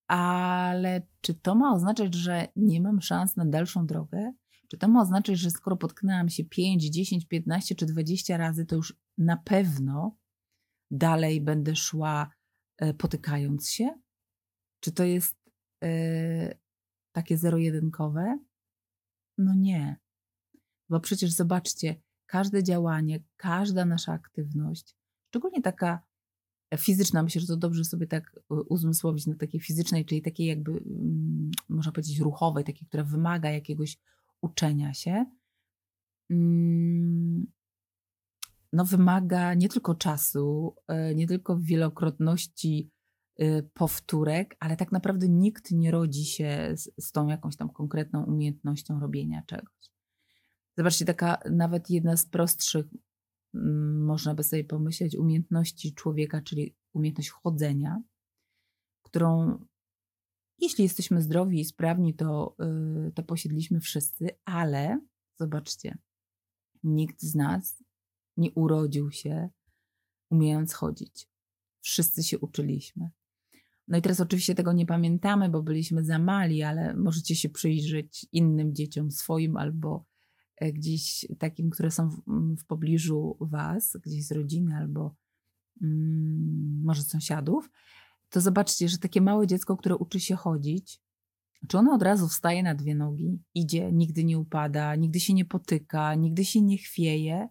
Ale 0.06 1.06
czy 1.20 1.34
to 1.34 1.54
ma 1.54 1.74
oznaczać, 1.74 2.14
że 2.14 2.48
nie 2.56 2.80
mam 2.80 3.00
szans 3.00 3.36
na 3.36 3.46
dalszą 3.46 3.86
drogę? 3.86 4.32
Czy 4.72 4.78
to 4.78 4.88
ma 4.88 5.02
oznaczać, 5.02 5.38
że 5.38 5.50
skoro 5.50 5.76
potknęłam 5.76 6.28
się 6.28 6.44
5, 6.44 6.84
10, 6.84 7.26
15 7.26 7.74
czy 7.74 7.86
20 7.86 8.36
razy, 8.36 8.66
to 8.66 8.76
już 8.76 8.96
na 9.18 9.36
pewno 9.36 10.16
dalej 10.90 11.40
będę 11.40 11.76
szła 11.76 12.30
e, 12.78 12.94
potykając 12.94 13.70
się? 13.70 14.00
Czy 14.80 14.92
to 14.92 15.04
jest 15.04 15.36
yy, 15.82 15.90
takie 17.14 17.38
zero-jedynkowe? 17.38 18.38
No 19.38 19.54
nie. 19.54 19.96
Bo 20.88 21.00
przecież 21.00 21.30
zobaczcie, 21.30 22.02
każde 22.26 22.62
działanie, 22.62 23.24
każda 23.36 23.84
nasza 23.84 24.12
aktywność, 24.12 24.96
szczególnie 25.28 25.62
taka 25.62 26.02
fizyczna, 26.76 27.22
myślę, 27.22 27.40
że 27.40 27.46
to 27.46 27.56
dobrze 27.56 27.84
sobie 27.84 28.06
tak 28.06 28.36
e, 28.36 28.54
uzmysłowić 28.54 29.26
na 29.26 29.34
takiej 29.34 29.60
fizycznej, 29.60 30.04
czyli 30.04 30.22
takiej 30.22 30.46
jakby, 30.46 30.70
mm, 30.70 31.50
można 31.68 31.92
powiedzieć, 31.92 32.18
ruchowej, 32.18 32.64
takiej, 32.64 32.88
która 32.88 33.04
wymaga 33.04 33.50
jakiegoś 33.50 33.98
uczenia 34.42 34.94
się, 34.94 35.26
mm, 36.30 37.46
no, 38.72 38.84
wymaga 38.84 39.54
nie 39.54 39.68
tylko 39.68 39.94
czasu, 39.94 40.76
e, 40.88 41.14
nie 41.14 41.26
tylko 41.26 41.58
wielokrotności 41.58 42.90
e, 43.36 43.62
powtórek, 43.62 44.56
ale 44.60 44.76
tak 44.76 44.92
naprawdę 44.92 45.28
nikt 45.28 45.70
nie 45.70 45.90
rodzi 45.90 46.24
się 46.24 46.72
z, 46.74 46.90
z 47.04 47.12
tą 47.12 47.28
jakąś 47.28 47.56
tam 47.56 47.70
konkretną 47.70 48.24
umiejętnością 48.24 49.00
robienia 49.00 49.42
czegoś. 49.46 49.92
Zobaczcie, 50.76 51.04
taka 51.04 51.38
nawet 51.50 51.90
jedna 51.90 52.16
z 52.16 52.26
prostszych, 52.26 52.86
mm, 53.54 54.04
można 54.04 54.34
by 54.34 54.44
sobie 54.44 54.64
pomyśleć, 54.64 55.16
umiejętności 55.16 55.94
człowieka, 55.94 56.42
czyli 56.42 56.76
umiejętność 56.92 57.30
chodzenia, 57.30 58.02
którą 59.02 59.58
jeśli 60.62 60.84
jesteśmy 60.84 61.22
zdrowi 61.22 61.60
i 61.60 61.64
sprawni, 61.64 62.14
to, 62.14 62.56
e, 62.60 63.10
to 63.14 63.22
posiedliśmy 63.22 63.80
wszyscy, 63.80 64.28
ale 64.44 65.00
zobaczcie, 65.38 65.98
nikt 66.82 67.22
z 67.22 67.34
nas 67.34 67.84
nie 68.36 68.52
urodził 68.52 69.10
się 69.10 69.50
umiejąc 70.30 70.72
chodzić. 70.72 71.28
Wszyscy 71.80 72.22
się 72.22 72.38
uczyliśmy. 72.38 73.10
No 73.88 73.98
i 73.98 74.02
teraz 74.02 74.20
oczywiście 74.20 74.54
tego 74.54 74.72
nie 74.72 74.86
pamiętamy, 74.86 75.48
bo 75.48 75.62
byliśmy 75.62 76.04
za 76.04 76.18
mali, 76.18 76.62
ale 76.62 76.94
możecie 76.94 77.36
się 77.36 77.48
przyjrzeć 77.48 78.26
innym 78.32 78.74
dzieciom, 78.74 79.10
swoim 79.10 79.56
albo 79.56 80.06
e, 80.56 80.72
gdzieś 80.72 81.26
takim, 81.38 81.70
które 81.70 81.90
są 81.90 82.10
w, 82.10 82.22
w 82.56 82.66
pobliżu 82.66 83.36
Was, 83.40 83.96
gdzieś 84.04 84.26
z 84.26 84.32
rodziny 84.32 84.76
albo 84.76 85.16
mm, 85.82 86.82
może 86.84 87.02
sąsiadów, 87.02 87.70
to 88.32 88.40
zobaczcie, 88.40 88.88
że 88.88 88.98
takie 88.98 89.20
małe 89.20 89.46
dziecko, 89.46 89.76
które 89.76 89.96
uczy 89.96 90.20
się 90.20 90.36
chodzić, 90.36 91.00
czy 91.68 91.78
ono 91.78 91.92
od 91.92 92.02
razu 92.02 92.28
wstaje 92.28 92.62
na 92.62 92.74
dwie 92.74 92.94
nogi, 92.94 93.42
idzie, 93.54 93.92
nigdy 93.92 94.24
nie 94.24 94.38
upada, 94.38 94.94
nigdy 94.94 95.20
się 95.20 95.34
nie 95.34 95.44
potyka, 95.44 96.14
nigdy 96.14 96.44
się 96.44 96.62
nie 96.62 96.78
chwieje, 96.78 97.48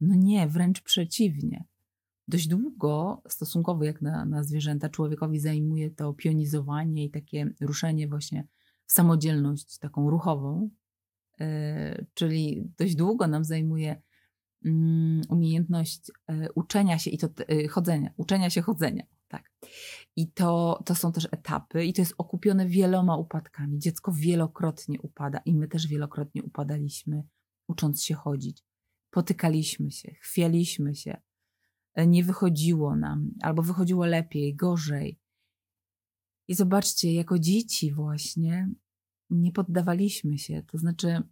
no 0.00 0.14
nie, 0.14 0.48
wręcz 0.48 0.80
przeciwnie. 0.80 1.64
Dość 2.28 2.48
długo, 2.48 3.22
stosunkowo 3.28 3.84
jak 3.84 4.02
na, 4.02 4.24
na 4.24 4.42
zwierzęta, 4.42 4.88
człowiekowi 4.88 5.40
zajmuje 5.40 5.90
to 5.90 6.12
pionizowanie 6.12 7.04
i 7.04 7.10
takie 7.10 7.50
ruszenie 7.60 8.08
właśnie 8.08 8.48
w 8.86 8.92
samodzielność 8.92 9.78
taką 9.78 10.10
ruchową, 10.10 10.70
yy, 11.38 12.06
czyli 12.14 12.72
dość 12.78 12.96
długo 12.96 13.26
nam 13.26 13.44
zajmuje 13.44 14.02
yy, 14.62 14.72
umiejętność 15.28 16.10
yy, 16.28 16.52
uczenia 16.54 16.98
się 16.98 17.10
i 17.10 17.18
to 17.18 17.28
e, 17.48 17.68
chodzenia, 17.68 18.10
uczenia 18.16 18.50
się 18.50 18.62
chodzenia. 18.62 19.04
Tak. 19.30 19.52
I 20.16 20.32
to, 20.32 20.82
to 20.86 20.94
są 20.94 21.12
też 21.12 21.28
etapy, 21.30 21.84
i 21.84 21.92
to 21.92 22.02
jest 22.02 22.14
okupione 22.18 22.66
wieloma 22.66 23.16
upadkami. 23.16 23.78
Dziecko 23.78 24.12
wielokrotnie 24.12 25.00
upada, 25.00 25.40
i 25.44 25.54
my 25.54 25.68
też 25.68 25.86
wielokrotnie 25.86 26.42
upadaliśmy, 26.42 27.22
ucząc 27.68 28.02
się 28.02 28.14
chodzić 28.14 28.64
potykaliśmy 29.10 29.90
się, 29.90 30.14
chwialiśmy 30.20 30.94
się, 30.94 31.20
e, 31.94 32.06
nie 32.06 32.24
wychodziło 32.24 32.96
nam, 32.96 33.30
albo 33.42 33.62
wychodziło 33.62 34.06
lepiej, 34.06 34.56
gorzej. 34.56 35.18
I 36.48 36.54
zobaczcie, 36.54 37.12
jako 37.12 37.38
dzieci 37.38 37.92
właśnie 37.92 38.70
nie 39.30 39.52
poddawaliśmy 39.52 40.38
się, 40.38 40.62
to 40.62 40.78
znaczy 40.78 41.22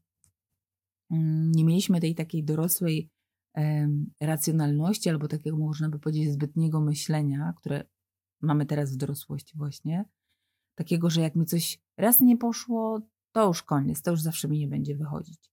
mm, 1.10 1.52
nie 1.52 1.64
mieliśmy 1.64 2.00
tej 2.00 2.14
takiej 2.14 2.44
dorosłej 2.44 3.10
racjonalności, 4.20 5.10
albo 5.10 5.28
takiego, 5.28 5.56
można 5.56 5.88
by 5.88 5.98
powiedzieć, 5.98 6.32
zbytniego 6.32 6.80
myślenia, 6.80 7.52
które 7.56 7.84
mamy 8.42 8.66
teraz 8.66 8.94
w 8.94 8.96
dorosłości 8.96 9.56
właśnie, 9.56 10.04
takiego, 10.74 11.10
że 11.10 11.20
jak 11.20 11.36
mi 11.36 11.46
coś 11.46 11.82
raz 11.96 12.20
nie 12.20 12.36
poszło, 12.36 13.00
to 13.32 13.48
już 13.48 13.62
koniec, 13.62 14.02
to 14.02 14.10
już 14.10 14.22
zawsze 14.22 14.48
mi 14.48 14.58
nie 14.58 14.68
będzie 14.68 14.96
wychodzić. 14.96 15.50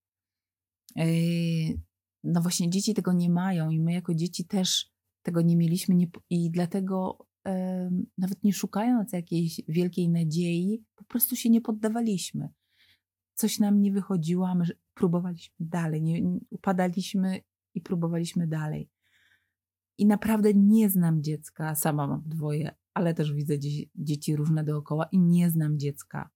No 2.24 2.42
właśnie, 2.42 2.70
dzieci 2.70 2.94
tego 2.94 3.14
nie 3.14 3.30
mają 3.30 3.70
i 3.70 3.80
my 3.80 3.94
jako 3.94 4.14
dzieci 4.14 4.46
też 4.46 4.92
tego 5.22 5.42
nie 5.42 5.58
mieliśmy 5.58 5.96
nie, 5.96 6.08
i 6.30 6.52
dlatego 6.52 7.28
nawet 8.18 8.44
nie 8.44 8.54
szukając 8.54 9.14
jakiejś 9.14 9.62
wielkiej 9.68 10.10
nadziei, 10.10 10.84
po 10.96 11.04
prostu 11.04 11.36
się 11.36 11.50
nie 11.50 11.62
poddawaliśmy. 11.62 12.50
Coś 13.34 13.60
nam 13.60 13.82
nie 13.82 13.92
wychodziło, 13.92 14.48
a 14.48 14.56
my 14.56 14.66
próbowaliśmy 14.94 15.56
dalej, 15.60 16.02
nie, 16.02 16.40
upadaliśmy 16.50 17.42
i 17.76 17.82
próbowaliśmy 17.82 18.48
dalej. 18.48 18.90
I 19.98 20.06
naprawdę 20.06 20.54
nie 20.54 20.90
znam 20.90 21.24
dziecka, 21.24 21.76
sama 21.76 22.08
mam 22.08 22.24
dwoje, 22.26 22.76
ale 22.94 23.14
też 23.14 23.34
widzę 23.34 23.60
dzieci, 23.60 23.92
dzieci 23.96 24.36
różne 24.36 24.64
dookoła 24.64 25.06
i 25.12 25.20
nie 25.20 25.50
znam 25.50 25.80
dziecka, 25.80 26.30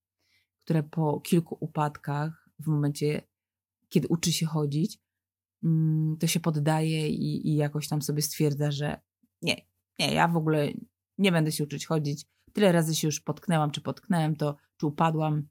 które 0.60 0.84
po 0.84 1.19
kilku 1.19 1.58
upadkach, 1.60 2.50
w 2.60 2.67
momencie, 2.67 3.22
kiedy 3.89 4.08
uczy 4.08 4.31
się 4.31 4.46
chodzić, 4.46 5.00
mm, 5.63 6.17
to 6.17 6.27
się 6.27 6.39
poddaje 6.39 7.10
i, 7.10 7.50
i 7.50 7.55
jakoś 7.55 7.88
tam 7.88 8.01
sobie 8.01 8.22
stwierdza, 8.22 8.72
że 8.72 9.01
nie, 9.41 9.55
nie, 10.00 10.13
ja 10.13 10.27
w 10.27 10.38
ogóle 10.38 10.67
nie 11.17 11.31
będę 11.31 11.51
się 11.51 11.63
uczyć 11.63 11.86
chodzić. 11.86 12.25
Tyle 12.53 12.72
razy 12.72 12.96
się 12.96 13.08
już 13.08 13.19
potknęłam, 13.19 13.72
czy 13.72 13.81
potknęłem 13.81 14.36
to, 14.36 14.55
czy 14.77 14.86
upadłam, 14.86 15.48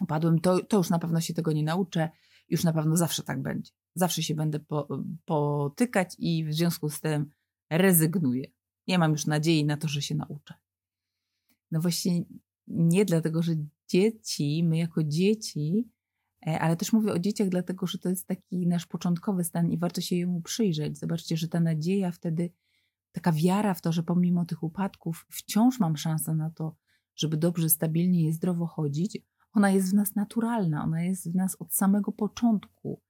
upadłem, 0.00 0.40
to, 0.40 0.64
to 0.64 0.76
już 0.76 0.90
na 0.90 0.98
pewno 0.98 1.20
się 1.20 1.34
tego 1.34 1.52
nie 1.52 1.62
nauczę, 1.62 2.10
już 2.48 2.64
na 2.64 2.72
pewno 2.72 2.96
zawsze 2.96 3.22
tak 3.22 3.42
będzie. 3.42 3.72
Zawsze 3.94 4.22
się 4.22 4.34
będę 4.34 4.60
po, 4.60 4.88
potykać 5.24 6.16
i 6.18 6.44
w 6.44 6.54
związku 6.54 6.90
z 6.90 7.00
tym 7.00 7.30
rezygnuję. 7.70 8.50
Nie 8.86 8.98
mam 8.98 9.12
już 9.12 9.26
nadziei 9.26 9.64
na 9.64 9.76
to, 9.76 9.88
że 9.88 10.02
się 10.02 10.14
nauczę. 10.14 10.54
No 11.70 11.80
właśnie 11.80 12.24
nie 12.66 13.04
dlatego, 13.04 13.42
że 13.42 13.52
dzieci, 13.88 14.64
my 14.64 14.78
jako 14.78 15.04
dzieci, 15.04 15.88
e, 16.46 16.60
ale 16.60 16.76
też 16.76 16.92
mówię 16.92 17.12
o 17.12 17.18
dzieciach, 17.18 17.48
dlatego 17.48 17.86
że 17.86 17.98
to 17.98 18.08
jest 18.08 18.26
taki 18.26 18.66
nasz 18.66 18.86
początkowy 18.86 19.44
stan 19.44 19.70
i 19.70 19.78
warto 19.78 20.00
się 20.00 20.16
jemu 20.16 20.40
przyjrzeć. 20.40 20.98
Zobaczcie, 20.98 21.36
że 21.36 21.48
ta 21.48 21.60
nadzieja 21.60 22.12
wtedy, 22.12 22.50
taka 23.12 23.32
wiara 23.32 23.74
w 23.74 23.80
to, 23.80 23.92
że 23.92 24.02
pomimo 24.02 24.44
tych 24.44 24.62
upadków 24.62 25.26
wciąż 25.30 25.80
mam 25.80 25.96
szansę 25.96 26.34
na 26.34 26.50
to, 26.50 26.76
żeby 27.16 27.36
dobrze, 27.36 27.70
stabilnie 27.70 28.28
i 28.28 28.32
zdrowo 28.32 28.66
chodzić, 28.66 29.18
ona 29.54 29.70
jest 29.70 29.90
w 29.90 29.94
nas 29.94 30.14
naturalna, 30.14 30.84
ona 30.84 31.02
jest 31.02 31.32
w 31.32 31.34
nas 31.34 31.56
od 31.58 31.74
samego 31.74 32.12
początku. 32.12 33.00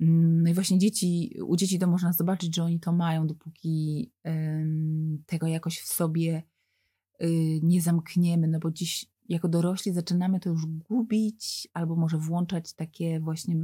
Mm, 0.00 0.42
no 0.42 0.50
i 0.50 0.54
właśnie 0.54 0.78
dzieci, 0.78 1.36
u 1.46 1.56
dzieci 1.56 1.78
to 1.78 1.86
można 1.86 2.12
zobaczyć, 2.12 2.56
że 2.56 2.64
oni 2.64 2.80
to 2.80 2.92
mają, 2.92 3.26
dopóki 3.26 4.12
tego 5.26 5.46
jakoś 5.46 5.80
w 5.80 5.88
sobie 5.88 6.42
y, 7.22 7.60
nie 7.62 7.82
zamkniemy, 7.82 8.48
no 8.48 8.58
bo 8.58 8.70
dziś 8.70 9.06
jako 9.28 9.48
dorośli 9.48 9.92
zaczynamy 9.92 10.40
to 10.40 10.50
już 10.50 10.66
gubić, 10.66 11.68
albo 11.72 11.96
może 11.96 12.18
włączać 12.18 12.74
takie 12.74 13.20
właśnie 13.20 13.56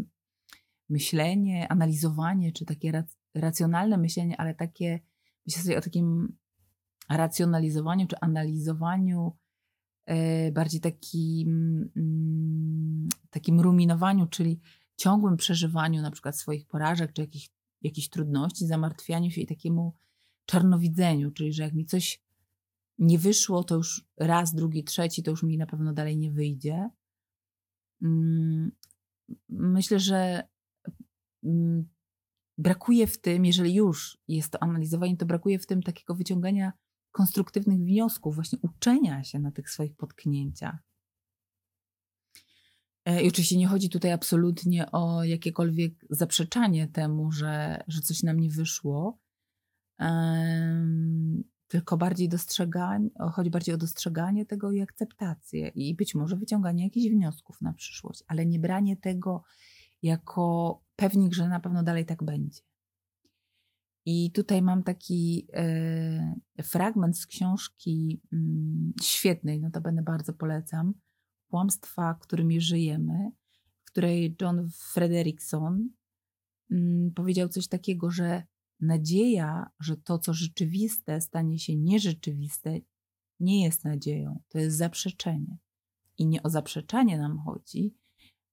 myślenie, 0.89 1.69
analizowanie, 1.69 2.53
czy 2.53 2.65
takie 2.65 3.05
racjonalne 3.35 3.99
myślenie, 3.99 4.41
ale 4.41 4.55
takie, 4.55 5.01
myślę 5.47 5.63
sobie 5.63 5.79
o 5.79 5.81
takim 5.81 6.37
racjonalizowaniu, 7.11 8.07
czy 8.07 8.17
analizowaniu, 8.21 9.37
bardziej 10.53 10.81
takim, 10.81 11.91
mm, 11.97 13.09
takim 13.31 13.61
ruminowaniu, 13.61 14.27
czyli 14.27 14.61
ciągłym 14.97 15.37
przeżywaniu 15.37 16.03
na 16.03 16.11
przykład 16.11 16.39
swoich 16.39 16.67
porażek, 16.67 17.13
czy 17.13 17.21
jakich, 17.21 17.49
jakichś 17.83 18.09
trudności, 18.09 18.67
zamartwianiu 18.67 19.31
się 19.31 19.41
i 19.41 19.47
takiemu 19.47 19.95
czarnowidzeniu, 20.47 21.31
czyli 21.31 21.53
że 21.53 21.63
jak 21.63 21.75
mi 21.75 21.87
coś 21.87 22.23
nie 22.99 23.19
wyszło, 23.19 23.65
to 23.65 23.75
już 23.75 24.07
raz, 24.17 24.55
drugi, 24.55 24.85
trzeci, 24.85 25.23
to 25.23 25.31
już 25.31 25.43
mi 25.43 25.59
na 25.59 25.67
pewno 25.67 25.93
dalej 25.93 26.19
nie 26.19 26.31
wyjdzie. 26.31 26.91
Mm, 28.03 28.73
myślę, 29.49 30.01
że 30.01 30.43
mm, 31.45 31.89
brakuje 32.59 33.07
w 33.07 33.21
tym, 33.21 33.45
jeżeli 33.45 33.75
już 33.75 34.19
jest 34.29 34.53
to 34.53 34.63
analizowanie, 34.63 35.17
to 35.17 35.27
brakuje 35.27 35.59
w 35.59 35.67
tym 35.67 35.83
takiego 35.83 36.15
wyciągania 36.15 36.73
konstruktywnych 37.13 37.79
wniosków, 37.79 38.35
właśnie 38.35 38.59
uczenia 38.63 39.25
się 39.25 39.39
na 39.39 39.51
tych 39.51 39.71
swoich 39.71 39.97
potknięciach. 39.97 40.79
E, 43.05 43.23
I 43.23 43.29
oczywiście 43.29 43.57
nie 43.57 43.67
chodzi 43.67 43.91
tutaj 43.91 44.13
absolutnie 44.13 44.91
o 44.91 45.25
jakiekolwiek 45.25 45.93
zaprzeczanie 46.11 46.89
temu, 46.89 47.33
że, 47.33 47.85
że 47.89 48.01
coś 48.01 48.23
nam 48.23 48.41
nie 48.41 48.51
wyszło, 48.51 49.19
um, 49.99 51.45
tylko 51.69 51.97
bardziej 51.97 52.29
dostrzeganie, 52.29 53.11
chodzi 53.33 53.51
bardziej 53.51 53.75
o 53.75 53.79
dostrzeganie 53.79 54.47
tego 54.47 54.73
i 54.73 54.81
akceptację 54.81 55.69
i 55.69 55.95
być 55.95 56.15
może 56.15 56.37
wyciąganie 56.37 56.85
jakichś 56.85 57.15
wniosków 57.15 57.63
na 57.63 57.73
przyszłość, 57.73 58.25
ale 58.27 58.47
nie 58.47 58.59
branie 58.59 58.97
tego 58.97 59.43
jako 60.03 60.81
pewnik, 60.97 61.35
że 61.35 61.49
na 61.49 61.61
pewno 61.61 61.83
dalej 61.83 62.07
tak 62.07 62.25
będzie. 62.25 62.63
I 64.05 64.33
tutaj 64.33 64.63
mam 64.63 64.83
taki 64.83 65.47
e, 65.53 66.35
fragment 66.63 67.19
z 67.19 67.27
książki 67.27 68.21
mm, 68.33 68.93
świetnej, 69.03 69.61
no 69.61 69.71
to 69.71 69.81
będę 69.81 70.03
bardzo 70.03 70.33
polecam, 70.33 70.95
kłamstwa, 71.49 72.19
którymi 72.21 72.61
żyjemy, 72.61 73.31
w 73.85 73.91
której 73.91 74.37
John 74.41 74.69
Frederickson 74.93 75.89
mm, 76.71 77.13
powiedział 77.15 77.49
coś 77.49 77.69
takiego, 77.69 78.11
że 78.11 78.43
nadzieja, 78.81 79.71
że 79.81 79.97
to, 79.97 80.19
co 80.19 80.35
rzeczywiste, 80.35 81.21
stanie 81.21 81.59
się 81.59 81.77
nierzeczywiste, 81.77 82.79
nie 83.41 83.65
jest 83.65 83.85
nadzieją, 83.85 84.43
to 84.49 84.59
jest 84.59 84.77
zaprzeczenie. 84.77 85.59
I 86.19 86.27
nie 86.27 86.43
o 86.43 86.51
zaprzeczanie 86.51 87.19
nam 87.19 87.39
chodzi, 87.39 87.95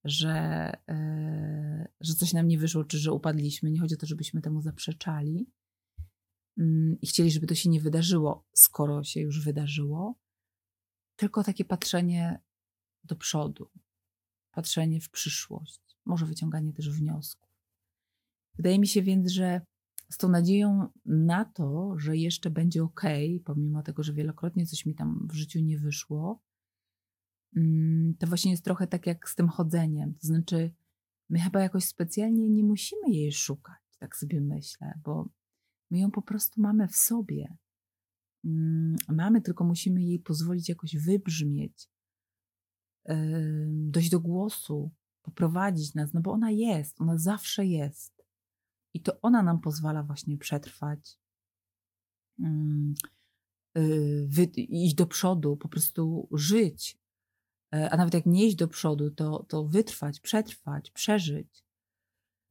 że, 0.04 0.74
yy, 0.88 1.88
że 2.02 2.14
coś 2.14 2.34
nam 2.34 2.48
nie 2.48 2.58
wyszło, 2.58 2.84
czy 2.84 2.98
że 2.98 3.14
upadliśmy. 3.14 3.72
Nie 3.72 3.80
chodzi 3.80 3.96
o 3.96 3.98
to, 3.98 4.06
żebyśmy 4.06 4.42
temu 4.42 4.62
zaprzeczali 4.62 5.52
yy, 6.58 6.98
i 7.02 7.08
chcieli, 7.08 7.32
żeby 7.32 7.48
to 7.48 7.56
się 7.56 7.70
nie 7.70 7.82
wydarzyło, 7.82 8.48
skoro 8.54 9.04
się 9.04 9.20
już 9.22 9.44
wydarzyło, 9.44 10.16
tylko 11.16 11.44
takie 11.44 11.66
patrzenie 11.66 12.42
do 13.04 13.16
przodu, 13.16 13.70
patrzenie 14.52 15.02
w 15.02 15.10
przyszłość, 15.10 15.82
może 16.06 16.26
wyciąganie 16.26 16.74
też 16.74 16.90
wniosków. 16.90 17.50
Wydaje 18.56 18.80
mi 18.80 18.88
się 18.88 19.02
więc, 19.02 19.32
że 19.32 19.62
z 20.10 20.18
tą 20.18 20.30
nadzieją 20.30 20.88
na 21.06 21.46
to, 21.46 21.94
że 21.98 22.18
jeszcze 22.18 22.50
będzie 22.50 22.84
ok, 22.84 23.02
pomimo 23.46 23.84
tego, 23.84 24.04
że 24.04 24.14
wielokrotnie 24.14 24.66
coś 24.66 24.86
mi 24.86 24.96
tam 24.96 25.28
w 25.32 25.34
życiu 25.34 25.60
nie 25.60 25.78
wyszło, 25.78 26.30
mm, 26.30 26.49
to 28.20 28.28
właśnie 28.28 28.52
jest 28.52 28.64
trochę 28.64 28.88
tak 28.88 29.08
jak 29.08 29.30
z 29.30 29.36
tym 29.36 29.48
chodzeniem. 29.48 30.14
To 30.14 30.28
znaczy, 30.28 30.74
my 31.30 31.40
chyba 31.40 31.62
jakoś 31.62 31.86
specjalnie 31.86 32.50
nie 32.50 32.64
musimy 32.64 33.10
jej 33.10 33.32
szukać, 33.32 33.82
tak 34.00 34.16
sobie 34.16 34.42
myślę, 34.42 35.00
bo 35.04 35.30
my 35.92 36.00
ją 36.00 36.12
po 36.12 36.22
prostu 36.22 36.62
mamy 36.62 36.88
w 36.88 36.96
sobie. 36.96 37.58
Mm, 38.46 38.96
mamy, 39.08 39.42
tylko 39.42 39.64
musimy 39.64 40.04
jej 40.04 40.20
pozwolić 40.20 40.70
jakoś 40.70 40.98
wybrzmieć, 40.98 41.90
dojść 43.68 44.10
do 44.10 44.20
głosu, 44.20 44.92
poprowadzić 45.22 45.94
nas, 45.94 46.14
no 46.14 46.22
bo 46.22 46.32
ona 46.32 46.52
jest, 46.52 47.02
ona 47.02 47.18
zawsze 47.18 47.66
jest. 47.66 48.26
I 48.94 49.02
to 49.02 49.22
ona 49.22 49.44
nam 49.44 49.62
pozwala 49.62 50.04
właśnie 50.04 50.38
przetrwać, 50.38 51.20
y, 53.78 54.44
iść 54.56 54.96
do 54.96 55.08
przodu, 55.08 55.58
po 55.58 55.70
prostu 55.70 56.28
żyć. 56.32 56.99
E, 57.73 57.89
a 57.89 57.97
nawet 57.97 58.13
jak 58.13 58.25
nie 58.25 58.47
iść 58.47 58.55
do 58.55 58.67
przodu, 58.67 59.12
to, 59.12 59.45
to 59.49 59.65
wytrwać, 59.65 60.19
przetrwać, 60.19 60.91
przeżyć. 60.91 61.63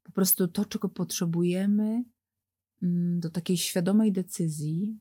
Po 0.03 0.13
prostu 0.13 0.49
to, 0.49 0.65
czego 0.65 0.89
potrzebujemy 0.89 2.05
do 3.19 3.31
takiej 3.31 3.57
świadomej 3.57 4.13
decyzji, 4.13 4.99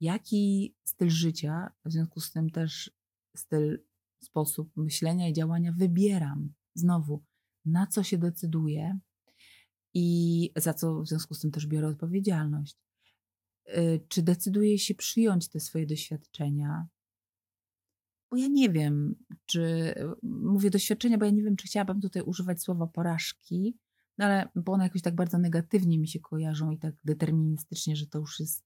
jaki 0.00 0.74
styl 0.84 1.10
życia, 1.10 1.72
w 1.84 1.92
związku 1.92 2.20
z 2.20 2.32
tym 2.32 2.50
też 2.50 2.90
styl 3.36 3.84
sposób 4.22 4.76
myślenia 4.76 5.28
i 5.28 5.32
działania 5.32 5.72
wybieram. 5.72 6.52
Znowu, 6.74 7.24
na 7.64 7.86
co 7.86 8.02
się 8.02 8.18
decyduję 8.18 8.98
i 9.94 10.50
za 10.56 10.74
co 10.74 11.02
w 11.02 11.08
związku 11.08 11.34
z 11.34 11.40
tym 11.40 11.50
też 11.50 11.66
biorę 11.66 11.88
odpowiedzialność. 11.88 12.76
Y, 13.68 14.00
czy 14.08 14.22
decyduję 14.22 14.78
się 14.78 14.94
przyjąć 14.94 15.48
te 15.48 15.60
swoje 15.60 15.86
doświadczenia? 15.86 16.86
Bo 18.36 18.42
ja 18.42 18.48
nie 18.48 18.70
wiem, 18.70 19.14
czy 19.46 19.94
mówię 20.22 20.70
doświadczenia, 20.70 21.18
bo 21.18 21.24
ja 21.24 21.30
nie 21.30 21.42
wiem, 21.42 21.56
czy 21.56 21.66
chciałabym 21.66 22.00
tutaj 22.00 22.22
używać 22.22 22.62
słowa 22.62 22.86
porażki, 22.86 23.78
No 24.18 24.24
ale 24.24 24.48
bo 24.54 24.72
one 24.72 24.84
jakoś 24.84 25.02
tak 25.02 25.14
bardzo 25.14 25.38
negatywnie 25.38 25.98
mi 25.98 26.08
się 26.08 26.20
kojarzą 26.20 26.70
i 26.70 26.78
tak 26.78 26.94
deterministycznie, 27.04 27.96
że 27.96 28.06
to 28.06 28.18
już 28.18 28.40
jest 28.40 28.64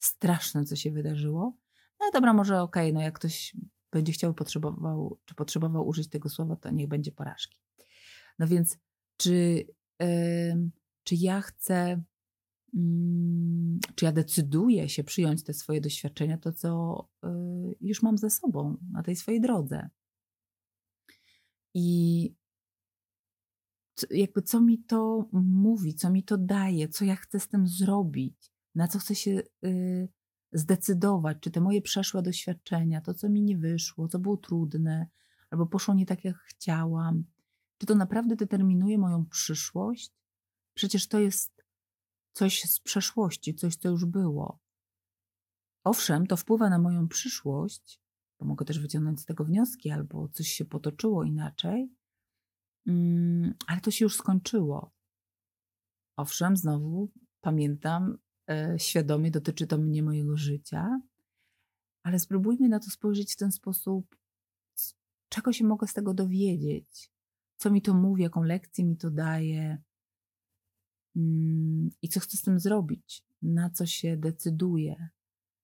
straszne, 0.00 0.64
co 0.64 0.76
się 0.76 0.90
wydarzyło. 0.90 1.56
No 2.00 2.06
dobra, 2.12 2.32
może 2.32 2.62
okej, 2.62 2.90
okay, 2.90 2.92
no 2.92 3.00
jak 3.00 3.14
ktoś 3.14 3.56
będzie 3.92 4.12
chciał, 4.12 4.34
potrzebował, 4.34 5.18
czy 5.24 5.34
potrzebował 5.34 5.86
użyć 5.86 6.08
tego 6.08 6.28
słowa, 6.28 6.56
to 6.56 6.70
niech 6.70 6.88
będzie 6.88 7.12
porażki. 7.12 7.58
No 8.38 8.46
więc, 8.46 8.78
czy, 9.16 9.66
yy, 10.00 10.70
czy 11.04 11.14
ja 11.14 11.40
chcę, 11.40 12.02
czy 13.94 14.04
ja 14.04 14.12
decyduję 14.12 14.88
się 14.88 15.04
przyjąć 15.04 15.42
te 15.42 15.54
swoje 15.54 15.80
doświadczenia, 15.80 16.38
to 16.38 16.52
co 16.52 16.98
yy, 17.22 17.76
już 17.80 18.02
mam 18.02 18.18
ze 18.18 18.30
sobą 18.30 18.76
na 18.92 19.02
tej 19.02 19.16
swojej 19.16 19.40
drodze. 19.40 19.88
I 21.74 22.34
jakby 24.10 24.42
co 24.42 24.60
mi 24.60 24.78
to 24.78 25.28
mówi, 25.32 25.94
co 25.94 26.10
mi 26.10 26.22
to 26.22 26.38
daje, 26.38 26.88
co 26.88 27.04
ja 27.04 27.16
chcę 27.16 27.40
z 27.40 27.48
tym 27.48 27.66
zrobić, 27.66 28.52
na 28.74 28.88
co 28.88 28.98
chcę 28.98 29.14
się 29.14 29.42
y, 29.64 30.08
zdecydować, 30.52 31.38
czy 31.40 31.50
te 31.50 31.60
moje 31.60 31.82
przeszłe 31.82 32.22
doświadczenia, 32.22 33.00
to 33.00 33.14
co 33.14 33.28
mi 33.28 33.42
nie 33.42 33.58
wyszło, 33.58 34.08
co 34.08 34.18
było 34.18 34.36
trudne, 34.36 35.06
albo 35.50 35.66
poszło 35.66 35.94
nie 35.94 36.06
tak 36.06 36.24
jak 36.24 36.36
chciałam, 36.36 37.24
czy 37.78 37.86
to 37.86 37.94
naprawdę 37.94 38.36
determinuje 38.36 38.98
moją 38.98 39.26
przyszłość? 39.26 40.12
Przecież 40.74 41.08
to 41.08 41.18
jest 41.18 41.53
coś 42.34 42.62
z 42.62 42.80
przeszłości, 42.80 43.54
coś, 43.54 43.76
co 43.76 43.88
już 43.88 44.04
było. 44.04 44.58
Owszem, 45.84 46.26
to 46.26 46.36
wpływa 46.36 46.70
na 46.70 46.78
moją 46.78 47.08
przyszłość, 47.08 48.00
bo 48.40 48.46
mogę 48.46 48.64
też 48.64 48.78
wyciągnąć 48.78 49.20
z 49.20 49.24
tego 49.24 49.44
wnioski, 49.44 49.90
albo 49.90 50.28
coś 50.28 50.48
się 50.48 50.64
potoczyło 50.64 51.24
inaczej, 51.24 51.92
mm, 52.86 53.54
ale 53.66 53.80
to 53.80 53.90
się 53.90 54.04
już 54.04 54.16
skończyło. 54.16 54.92
Owszem, 56.16 56.56
znowu 56.56 57.12
pamiętam, 57.40 58.18
e, 58.50 58.78
świadomie 58.78 59.30
dotyczy 59.30 59.66
to 59.66 59.78
mnie 59.78 60.02
mojego 60.02 60.36
życia, 60.36 61.00
ale 62.02 62.18
spróbujmy 62.18 62.68
na 62.68 62.80
to 62.80 62.90
spojrzeć 62.90 63.32
w 63.32 63.36
ten 63.36 63.52
sposób, 63.52 64.16
czego 65.28 65.52
się 65.52 65.64
mogę 65.64 65.86
z 65.86 65.94
tego 65.94 66.14
dowiedzieć, 66.14 67.12
co 67.56 67.70
mi 67.70 67.82
to 67.82 67.94
mówi, 67.94 68.22
jaką 68.22 68.42
lekcję 68.42 68.84
mi 68.84 68.96
to 68.96 69.10
daje 69.10 69.82
i 72.02 72.08
co 72.08 72.20
chcę 72.20 72.36
z 72.36 72.42
tym 72.42 72.60
zrobić, 72.60 73.24
na 73.42 73.70
co 73.70 73.86
się 73.86 74.16
decyduję, 74.16 75.08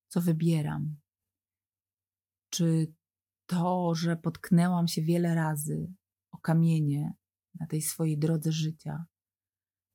co 0.08 0.20
wybieram. 0.20 0.96
Czy 2.50 2.94
to, 3.46 3.94
że 3.94 4.16
potknęłam 4.16 4.88
się 4.88 5.02
wiele 5.02 5.34
razy 5.34 5.92
o 6.30 6.38
kamienie 6.38 7.14
na 7.60 7.66
tej 7.66 7.82
swojej 7.82 8.18
drodze 8.18 8.52
życia, 8.52 9.04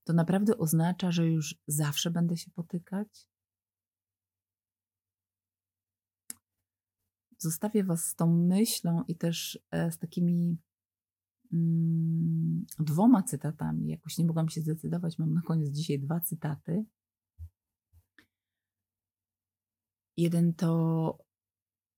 to 0.07 0.13
naprawdę 0.13 0.57
oznacza, 0.57 1.11
że 1.11 1.27
już 1.27 1.55
zawsze 1.67 2.11
będę 2.11 2.37
się 2.37 2.51
potykać? 2.51 3.29
Zostawię 7.37 7.83
Was 7.83 8.03
z 8.03 8.15
tą 8.15 8.27
myślą 8.27 9.03
i 9.07 9.15
też 9.15 9.59
e, 9.71 9.91
z 9.91 9.97
takimi 9.97 10.33
mm, 10.33 10.57
dwoma 12.79 13.23
cytatami. 13.23 13.87
Jakoś 13.87 14.17
nie 14.17 14.25
mogłam 14.25 14.49
się 14.49 14.61
zdecydować. 14.61 15.19
Mam 15.19 15.33
na 15.33 15.41
koniec 15.41 15.69
dzisiaj 15.69 15.99
dwa 15.99 16.19
cytaty. 16.19 16.85
Jeden 20.17 20.53
to 20.53 21.17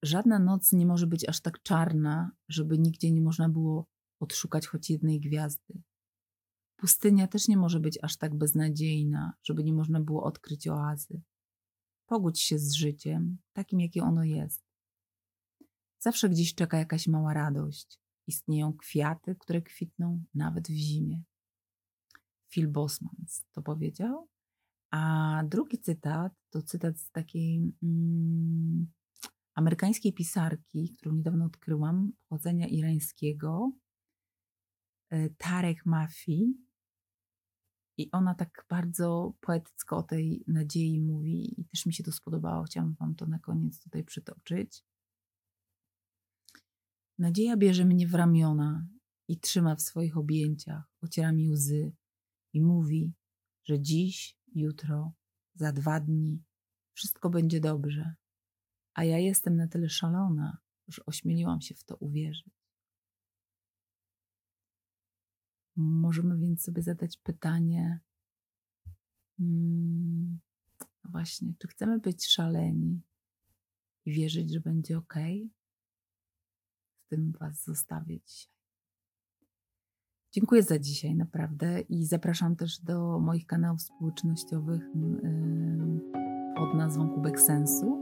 żadna 0.04 0.40
noc 0.40 0.74
nie 0.74 0.86
może 0.86 1.08
być 1.08 1.30
aż 1.30 1.42
tak 1.42 1.62
czarna, 1.62 2.32
żeby 2.50 2.80
nigdzie 2.80 3.12
nie 3.12 3.22
można 3.22 3.50
było 3.50 3.88
odszukać 4.20 4.68
choć 4.68 4.90
jednej 4.90 5.20
gwiazdy. 5.20 5.82
Pustynia 6.76 7.28
też 7.28 7.48
nie 7.48 7.58
może 7.58 7.80
być 7.80 8.00
aż 8.04 8.18
tak 8.18 8.36
beznadziejna, 8.36 9.34
żeby 9.44 9.64
nie 9.64 9.74
można 9.74 10.00
było 10.00 10.24
odkryć 10.24 10.68
oazy. 10.68 11.22
Pogódź 12.06 12.40
się 12.42 12.60
z 12.60 12.74
życiem, 12.74 13.38
takim 13.54 13.80
jakie 13.80 14.04
ono 14.04 14.24
jest. 14.24 14.64
Zawsze 16.00 16.30
gdzieś 16.30 16.56
czeka 16.56 16.78
jakaś 16.78 17.08
mała 17.08 17.34
radość. 17.34 18.00
Istnieją 18.28 18.74
kwiaty, 18.74 19.36
które 19.36 19.62
kwitną 19.62 20.24
nawet 20.34 20.68
w 20.68 20.76
zimie. 20.76 21.24
Phil 22.50 22.68
Bosmans 22.68 23.46
to 23.52 23.62
powiedział. 23.62 24.28
A 24.92 25.44
drugi 25.46 25.80
cytat 25.80 26.34
to 26.50 26.62
cytat 26.62 27.00
z 27.00 27.12
takiej 27.12 27.74
mm, 27.84 28.88
amerykańskiej 29.56 30.14
pisarki, 30.14 30.96
którą 30.98 31.16
niedawno 31.16 31.46
odkryłam, 31.46 32.12
pochodzenia 32.30 32.68
irańskiego, 32.68 33.72
e, 35.10 35.30
Tarek 35.30 35.86
Mafi. 35.86 36.68
I 38.00 38.12
ona 38.12 38.36
tak 38.36 38.66
bardzo 38.70 39.34
poetycko 39.42 39.98
o 39.98 40.04
tej 40.04 40.44
nadziei 40.48 41.02
mówi, 41.02 41.62
i 41.62 41.66
też 41.66 41.86
mi 41.86 41.94
się 41.94 42.04
to 42.04 42.12
spodobało. 42.12 42.64
Chciałam 42.64 42.96
Wam 43.00 43.16
to 43.16 43.26
na 43.26 43.40
koniec 43.40 43.84
tutaj 43.84 44.04
przytoczyć. 44.04 44.84
Nadzieja 47.18 47.58
bierze 47.58 47.86
mnie 47.86 48.08
w 48.08 48.14
ramiona 48.14 48.88
i 49.28 49.40
trzyma 49.40 49.76
w 49.76 49.82
swoich 49.82 50.18
objęciach, 50.18 50.84
ociera 51.02 51.32
mi 51.32 51.50
łzy 51.50 51.92
i 52.54 52.62
mówi, 52.62 53.14
że 53.64 53.82
dziś, 53.82 54.38
jutro, 54.56 55.14
za 55.56 55.72
dwa 55.72 56.00
dni 56.00 56.44
wszystko 56.94 57.30
będzie 57.30 57.60
dobrze. 57.60 58.16
A 58.94 59.04
ja 59.04 59.20
jestem 59.20 59.56
na 59.56 59.68
tyle 59.68 59.90
szalona, 59.90 60.58
że 60.88 61.06
ośmieliłam 61.06 61.62
się 61.62 61.76
w 61.76 61.84
to 61.84 61.96
uwierzyć. 61.96 62.54
Możemy 65.76 66.38
więc 66.38 66.64
sobie 66.64 66.82
zadać 66.82 67.18
pytanie, 67.18 68.00
hmm, 69.38 70.40
właśnie, 71.04 71.54
czy 71.60 71.68
chcemy 71.68 72.00
być 72.00 72.28
szaleni 72.28 73.02
i 74.06 74.12
wierzyć, 74.12 74.54
że 74.54 74.60
będzie 74.60 74.98
ok? 74.98 75.16
Tym 77.10 77.32
Was 77.40 77.64
zostawię 77.64 78.20
dzisiaj. 78.20 78.58
Dziękuję 80.32 80.64
za 80.64 80.80
dzisiaj 80.80 81.16
naprawdę 81.16 81.80
i 81.80 82.06
zapraszam 82.06 82.56
też 82.56 82.80
do 82.80 83.20
moich 83.20 83.46
kanałów 83.46 83.82
społecznościowych 83.82 84.82
pod 86.56 86.74
nazwą 86.74 87.10
Kubek 87.10 87.40
Sensu. 87.40 88.02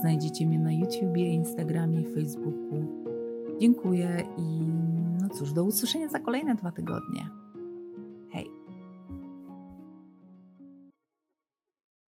Znajdziecie 0.00 0.46
mnie 0.46 0.58
na 0.58 0.72
YouTubie, 0.72 1.32
Instagramie 1.32 2.04
Facebooku. 2.14 3.04
Dziękuję 3.60 4.22
i 4.38 4.60
no 5.20 5.28
cóż, 5.28 5.52
do 5.52 5.64
usłyszenia 5.64 6.08
za 6.08 6.18
kolejne 6.18 6.54
dwa 6.54 6.72
tygodnie. 6.72 7.28